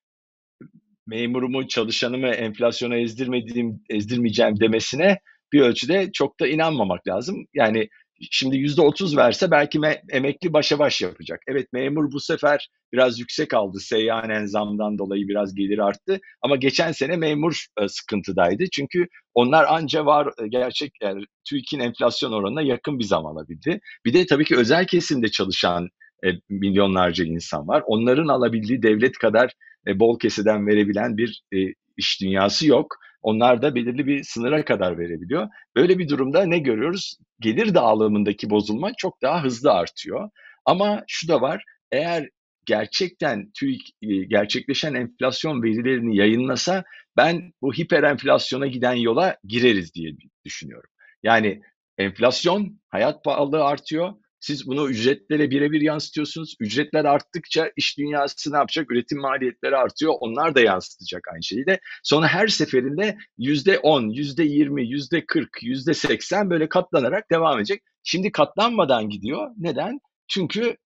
memurumu, 1.06 1.68
çalışanımı 1.68 2.28
enflasyona 2.28 2.96
ezdirmediğim, 2.96 3.82
ezdirmeyeceğim 3.90 4.60
demesine 4.60 5.18
bir 5.52 5.60
ölçüde 5.60 6.10
çok 6.12 6.40
da 6.40 6.46
inanmamak 6.46 7.08
lazım. 7.08 7.46
Yani 7.54 7.88
şimdi 8.30 8.56
yüzde 8.56 8.80
otuz 8.80 9.16
verse 9.16 9.50
belki 9.50 9.78
me- 9.78 10.00
emekli 10.10 10.52
başa 10.52 10.78
baş 10.78 11.00
yapacak. 11.02 11.40
Evet 11.48 11.72
memur 11.72 12.12
bu 12.12 12.20
sefer 12.20 12.68
biraz 12.92 13.18
yüksek 13.18 13.54
aldı. 13.54 13.78
Seyyanen 13.80 14.46
zamdan 14.46 14.98
dolayı 14.98 15.28
biraz 15.28 15.54
gelir 15.54 15.78
arttı. 15.78 16.20
Ama 16.42 16.56
geçen 16.56 16.92
sene 16.92 17.16
memur 17.16 17.66
e, 17.80 17.88
sıkıntıdaydı. 17.88 18.64
Çünkü 18.72 19.06
onlar 19.34 19.64
anca 19.64 20.06
var 20.06 20.32
e, 20.42 20.48
gerçek 20.48 20.92
yani 21.02 21.24
TÜİK'in 21.48 21.80
enflasyon 21.80 22.32
oranına 22.32 22.62
yakın 22.62 22.98
bir 22.98 23.04
zam 23.04 23.26
alabildi. 23.26 23.80
Bir 24.04 24.12
de 24.12 24.26
tabii 24.26 24.44
ki 24.44 24.56
özel 24.56 24.86
kesimde 24.86 25.28
çalışan 25.28 25.88
e, 26.24 26.28
milyonlarca 26.48 27.24
insan 27.24 27.68
var. 27.68 27.82
Onların 27.86 28.28
alabildiği 28.28 28.82
devlet 28.82 29.18
kadar 29.18 29.52
e, 29.86 30.00
bol 30.00 30.18
keseden 30.18 30.66
verebilen 30.66 31.16
bir 31.16 31.42
e, 31.54 31.58
iş 31.96 32.20
dünyası 32.20 32.66
yok. 32.66 32.96
Onlar 33.22 33.62
da 33.62 33.74
belirli 33.74 34.06
bir 34.06 34.24
sınıra 34.24 34.64
kadar 34.64 34.98
verebiliyor. 34.98 35.48
Böyle 35.76 35.98
bir 35.98 36.08
durumda 36.08 36.44
ne 36.44 36.58
görüyoruz? 36.58 37.18
Gelir 37.40 37.74
dağılımındaki 37.74 38.50
bozulma 38.50 38.92
çok 38.98 39.22
daha 39.22 39.44
hızlı 39.44 39.72
artıyor. 39.72 40.30
Ama 40.64 41.04
şu 41.08 41.28
da 41.28 41.40
var, 41.40 41.64
eğer 41.92 42.28
gerçekten 42.66 43.50
TÜİK 43.58 43.80
e, 44.02 44.24
gerçekleşen 44.24 44.94
enflasyon 44.94 45.62
verilerini 45.62 46.16
yayınlasa 46.16 46.84
ben 47.16 47.52
bu 47.62 47.72
hiper 47.72 48.02
enflasyona 48.02 48.66
giden 48.66 48.94
yola 48.94 49.36
gireriz 49.44 49.94
diye 49.94 50.12
düşünüyorum. 50.44 50.90
Yani 51.22 51.62
enflasyon, 51.98 52.80
hayat 52.88 53.24
pahalılığı 53.24 53.64
artıyor. 53.64 54.14
Siz 54.40 54.66
bunu 54.66 54.90
ücretlere 54.90 55.50
birebir 55.50 55.80
yansıtıyorsunuz. 55.80 56.54
Ücretler 56.60 57.04
arttıkça 57.04 57.72
iş 57.76 57.98
dünyası 57.98 58.52
ne 58.52 58.56
yapacak? 58.56 58.92
Üretim 58.92 59.20
maliyetleri 59.20 59.76
artıyor. 59.76 60.14
Onlar 60.20 60.54
da 60.54 60.60
yansıtacak 60.60 61.28
aynı 61.32 61.42
şeyi 61.42 61.66
de. 61.66 61.80
Sonra 62.02 62.28
her 62.28 62.48
seferinde 62.48 63.16
yüzde 63.38 63.78
on, 63.78 64.08
yüzde 64.08 64.44
yirmi, 64.44 64.88
yüzde 64.88 65.26
kırk, 65.26 65.58
yüzde 65.62 65.94
seksen 65.94 66.50
böyle 66.50 66.68
katlanarak 66.68 67.30
devam 67.30 67.58
edecek. 67.58 67.82
Şimdi 68.02 68.32
katlanmadan 68.32 69.08
gidiyor. 69.08 69.50
Neden? 69.56 70.00
Çünkü 70.28 70.76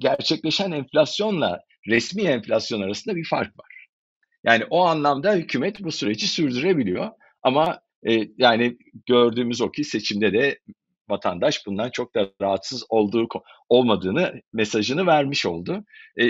gerçekleşen 0.00 0.72
enflasyonla 0.72 1.60
resmi 1.88 2.22
enflasyon 2.22 2.80
arasında 2.80 3.16
bir 3.16 3.24
fark 3.24 3.58
var. 3.58 3.86
Yani 4.44 4.64
o 4.70 4.84
anlamda 4.84 5.34
hükümet 5.34 5.80
bu 5.80 5.92
süreci 5.92 6.28
sürdürebiliyor. 6.28 7.10
Ama 7.42 7.80
e, 8.08 8.28
yani 8.38 8.78
gördüğümüz 9.06 9.60
o 9.60 9.70
ki 9.70 9.84
seçimde 9.84 10.32
de 10.32 10.58
vatandaş 11.08 11.66
bundan 11.66 11.90
çok 11.90 12.14
da 12.14 12.30
rahatsız 12.40 12.84
olduğu 12.88 13.28
olmadığını 13.68 14.42
mesajını 14.52 15.06
vermiş 15.06 15.46
oldu. 15.46 15.84
E, 16.20 16.24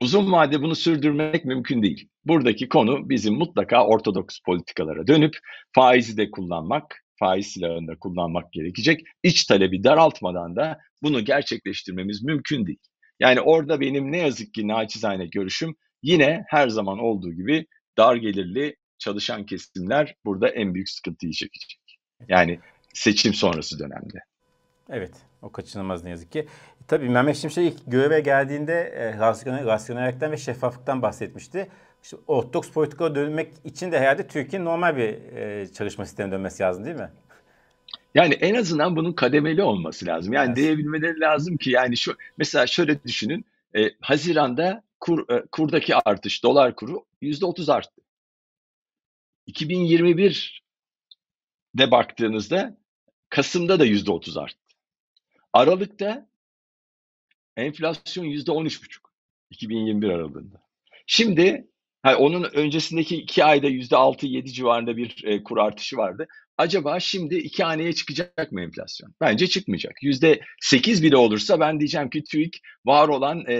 uzun 0.00 0.32
vade 0.32 0.62
bunu 0.62 0.74
sürdürmek 0.74 1.44
mümkün 1.44 1.82
değil. 1.82 2.08
Buradaki 2.24 2.68
konu 2.68 3.08
bizim 3.08 3.34
mutlaka 3.34 3.86
ortodoks 3.86 4.38
politikalara 4.40 5.06
dönüp 5.06 5.38
faizi 5.74 6.16
de 6.16 6.30
kullanmak, 6.30 7.04
faiz 7.18 7.46
silahını 7.46 7.88
da 7.88 7.98
kullanmak 7.98 8.52
gerekecek. 8.52 9.00
İç 9.22 9.44
talebi 9.44 9.84
daraltmadan 9.84 10.56
da 10.56 10.78
bunu 11.02 11.24
gerçekleştirmemiz 11.24 12.22
mümkün 12.22 12.66
değil. 12.66 12.78
Yani 13.20 13.40
orada 13.40 13.80
benim 13.80 14.12
ne 14.12 14.18
yazık 14.18 14.54
ki 14.54 14.68
naçizane 14.68 15.26
görüşüm 15.26 15.74
yine 16.02 16.44
her 16.48 16.68
zaman 16.68 16.98
olduğu 16.98 17.32
gibi 17.32 17.66
dar 17.98 18.16
gelirli 18.16 18.76
çalışan 18.98 19.46
kesimler 19.46 20.14
burada 20.24 20.48
en 20.48 20.74
büyük 20.74 20.88
sıkıntıyı 20.88 21.32
çekecek. 21.32 21.80
Yani 22.28 22.60
seçim 22.94 23.34
sonrası 23.34 23.78
dönemde. 23.78 24.18
Evet, 24.90 25.12
o 25.42 25.52
kaçınılmaz 25.52 26.04
ne 26.04 26.10
yazık 26.10 26.32
ki. 26.32 26.46
Tabii 26.88 27.08
Mehmet 27.08 27.36
Şimşek 27.36 27.72
ilk 27.72 27.80
göreve 27.86 28.20
geldiğinde 28.20 28.72
e, 28.72 29.18
rasyonellikten 29.64 30.32
ve 30.32 30.36
şeffaflıktan 30.36 31.02
bahsetmişti. 31.02 31.68
İşte 32.02 32.16
ortodoks 32.26 32.70
politikaya 32.70 33.14
dönmek 33.14 33.52
için 33.64 33.92
de 33.92 34.00
herhalde 34.00 34.26
Türkiye'nin 34.26 34.66
normal 34.66 34.96
bir 34.96 35.36
e, 35.36 35.72
çalışma 35.72 36.06
sistemine 36.06 36.32
dönmesi 36.32 36.62
lazım 36.62 36.84
değil 36.84 36.96
mi? 36.96 37.10
Yani 38.14 38.34
en 38.34 38.54
azından 38.54 38.96
bunun 38.96 39.12
kademeli 39.12 39.62
olması 39.62 40.06
lazım. 40.06 40.32
Yani 40.32 40.46
evet. 40.46 40.56
diyebilmeleri 40.56 41.20
lazım 41.20 41.56
ki 41.56 41.70
yani 41.70 41.96
şu 41.96 42.16
mesela 42.36 42.66
şöyle 42.66 43.04
düşünün. 43.04 43.44
E, 43.76 43.90
Haziran'da 44.00 44.82
kur, 45.00 45.30
e, 45.30 45.42
kurdaki 45.52 45.96
artış, 45.96 46.42
dolar 46.42 46.76
kuru 46.76 47.04
yüzde 47.20 47.46
otuz 47.46 47.68
arttı. 47.68 48.02
2021'de 49.48 51.90
baktığınızda 51.90 52.76
Kasım'da 53.28 53.80
da 53.80 53.84
yüzde 53.84 54.12
otuz 54.12 54.36
arttı. 54.36 54.58
Aralık'ta 55.52 56.28
enflasyon 57.56 58.24
yüzde 58.24 58.52
on 58.52 58.64
üç 58.64 58.82
buçuk. 58.82 59.14
2021 59.50 60.08
aralığında. 60.08 60.62
Şimdi 61.06 61.68
ha, 62.02 62.16
onun 62.16 62.44
öncesindeki 62.44 63.16
iki 63.16 63.44
ayda 63.44 63.66
yüzde 63.66 63.96
altı 63.96 64.26
yedi 64.26 64.52
civarında 64.52 64.96
bir 64.96 65.24
e, 65.24 65.42
kur 65.42 65.58
artışı 65.58 65.96
vardı. 65.96 66.26
Acaba 66.58 67.00
şimdi 67.00 67.36
iki 67.36 67.64
haneye 67.64 67.92
çıkacak 67.92 68.52
mı 68.52 68.62
enflasyon? 68.62 69.14
Bence 69.20 69.46
çıkmayacak. 69.46 70.02
Yüzde 70.02 70.40
sekiz 70.60 71.02
bile 71.02 71.16
olursa 71.16 71.60
ben 71.60 71.80
diyeceğim 71.80 72.10
ki 72.10 72.24
TÜİK 72.24 72.60
var 72.86 73.08
olan 73.08 73.44
e, 73.48 73.54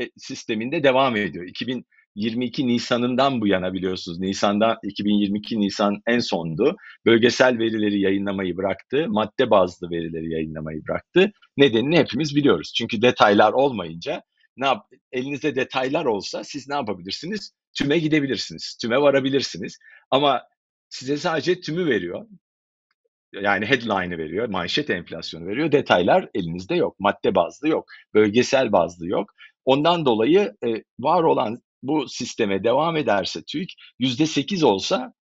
e, 0.00 0.10
sisteminde 0.16 0.82
devam 0.82 1.16
ediyor. 1.16 1.46
2000 1.46 1.86
22 2.18 2.66
Nisan'ından 2.66 3.40
bu 3.40 3.46
yana 3.46 3.72
biliyorsunuz. 3.72 4.18
Nisan'da 4.18 4.78
2022 4.82 5.60
Nisan 5.60 6.02
en 6.06 6.18
sondu. 6.18 6.76
Bölgesel 7.06 7.58
verileri 7.58 8.00
yayınlamayı 8.00 8.56
bıraktı. 8.56 9.06
Madde 9.08 9.50
bazlı 9.50 9.90
verileri 9.90 10.32
yayınlamayı 10.32 10.82
bıraktı. 10.88 11.32
Nedenini 11.56 11.98
hepimiz 11.98 12.36
biliyoruz. 12.36 12.72
Çünkü 12.76 13.02
detaylar 13.02 13.52
olmayınca 13.52 14.22
ne 14.56 14.66
yap 14.66 14.86
elinizde 15.12 15.54
detaylar 15.54 16.04
olsa 16.04 16.44
siz 16.44 16.68
ne 16.68 16.74
yapabilirsiniz? 16.74 17.52
Tüme 17.78 17.98
gidebilirsiniz. 17.98 18.76
Tüme 18.80 19.00
varabilirsiniz. 19.00 19.78
Ama 20.10 20.42
size 20.88 21.16
sadece 21.16 21.60
tümü 21.60 21.86
veriyor. 21.86 22.26
Yani 23.32 23.66
headline'ı 23.66 24.18
veriyor, 24.18 24.48
manşet 24.48 24.90
enflasyonu 24.90 25.46
veriyor. 25.46 25.72
Detaylar 25.72 26.28
elinizde 26.34 26.74
yok. 26.74 27.00
Madde 27.00 27.34
bazlı 27.34 27.68
yok. 27.68 27.84
Bölgesel 28.14 28.72
bazlı 28.72 29.06
yok. 29.06 29.30
Ondan 29.64 30.06
dolayı 30.06 30.52
e, 30.66 30.82
var 30.98 31.22
olan 31.22 31.62
bu 31.82 32.08
sisteme 32.08 32.64
devam 32.64 32.96
ederse 32.96 33.42
TÜİK 33.42 33.74
%8 34.00 34.64
olsa 34.64 35.12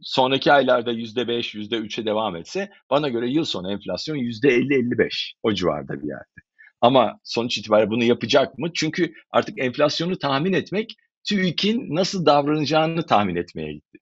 sonraki 0.00 0.52
aylarda 0.52 0.92
%5, 0.92 1.54
%3'e 1.54 2.04
devam 2.06 2.36
etse 2.36 2.70
bana 2.90 3.08
göre 3.08 3.30
yıl 3.30 3.44
sonu 3.44 3.72
enflasyon 3.72 4.16
%50-55 4.16 5.32
o 5.42 5.52
civarda 5.52 6.02
bir 6.02 6.08
yerde. 6.08 6.40
Ama 6.80 7.20
sonuç 7.24 7.58
itibariyle 7.58 7.90
bunu 7.90 8.04
yapacak 8.04 8.58
mı? 8.58 8.72
Çünkü 8.74 9.12
artık 9.30 9.58
enflasyonu 9.58 10.18
tahmin 10.18 10.52
etmek 10.52 10.96
TÜİK'in 11.28 11.94
nasıl 11.94 12.26
davranacağını 12.26 13.06
tahmin 13.06 13.36
etmeye 13.36 13.72
gitti. 13.72 13.98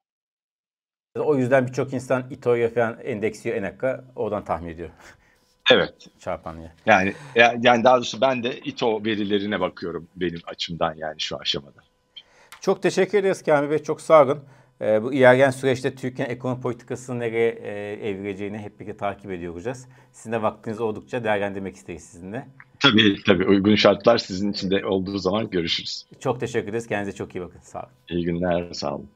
O 1.16 1.36
yüzden 1.36 1.66
birçok 1.66 1.92
insan 1.92 2.30
İTO'ya 2.30 2.68
falan 2.68 3.00
endeksiyor 3.00 3.56
Enak'a 3.56 4.04
oradan 4.16 4.44
tahmin 4.44 4.68
ediyor. 4.68 4.90
Evet. 5.72 5.94
Çarpan 6.20 6.58
ya. 6.60 6.72
Yani 6.86 7.14
yani 7.62 7.84
daha 7.84 7.96
doğrusu 7.96 8.20
ben 8.20 8.42
de 8.42 8.60
İTO 8.60 9.04
verilerine 9.04 9.60
bakıyorum 9.60 10.08
benim 10.16 10.40
açımdan 10.46 10.94
yani 10.94 11.20
şu 11.20 11.36
aşamada. 11.36 11.80
Çok 12.60 12.82
teşekkür 12.82 13.18
ederiz 13.18 13.42
Kamil 13.42 13.70
Bey. 13.70 13.78
Çok 13.78 14.00
sağ 14.00 14.22
olun. 14.22 14.38
E, 14.80 15.02
bu 15.02 15.12
ilerleyen 15.12 15.50
süreçte 15.50 15.94
Türkiye'nin 15.94 16.32
ekonomi 16.32 16.60
politikasını 16.60 17.18
nereye 17.18 17.50
e, 17.50 18.08
evrileceğini 18.08 18.58
hep 18.58 18.80
birlikte 18.80 18.96
takip 18.96 19.30
ediyor 19.30 19.52
olacağız. 19.52 19.88
Sizin 20.12 20.32
de 20.32 20.42
vaktiniz 20.42 20.80
oldukça 20.80 21.24
değerlendirmek 21.24 21.76
isteriz 21.76 22.04
sizinle. 22.04 22.48
Tabii 22.80 23.16
tabii 23.26 23.44
uygun 23.44 23.74
şartlar 23.74 24.18
sizin 24.18 24.52
için 24.52 24.70
de 24.70 24.86
olduğu 24.86 25.18
zaman 25.18 25.50
görüşürüz. 25.50 26.06
Çok 26.20 26.40
teşekkür 26.40 26.68
ederiz. 26.68 26.86
Kendinize 26.86 27.16
çok 27.16 27.34
iyi 27.34 27.40
bakın. 27.40 27.60
Sağ 27.60 27.78
olun. 27.78 27.88
İyi 28.08 28.24
günler. 28.24 28.72
Sağ 28.72 28.94
olun. 28.94 29.08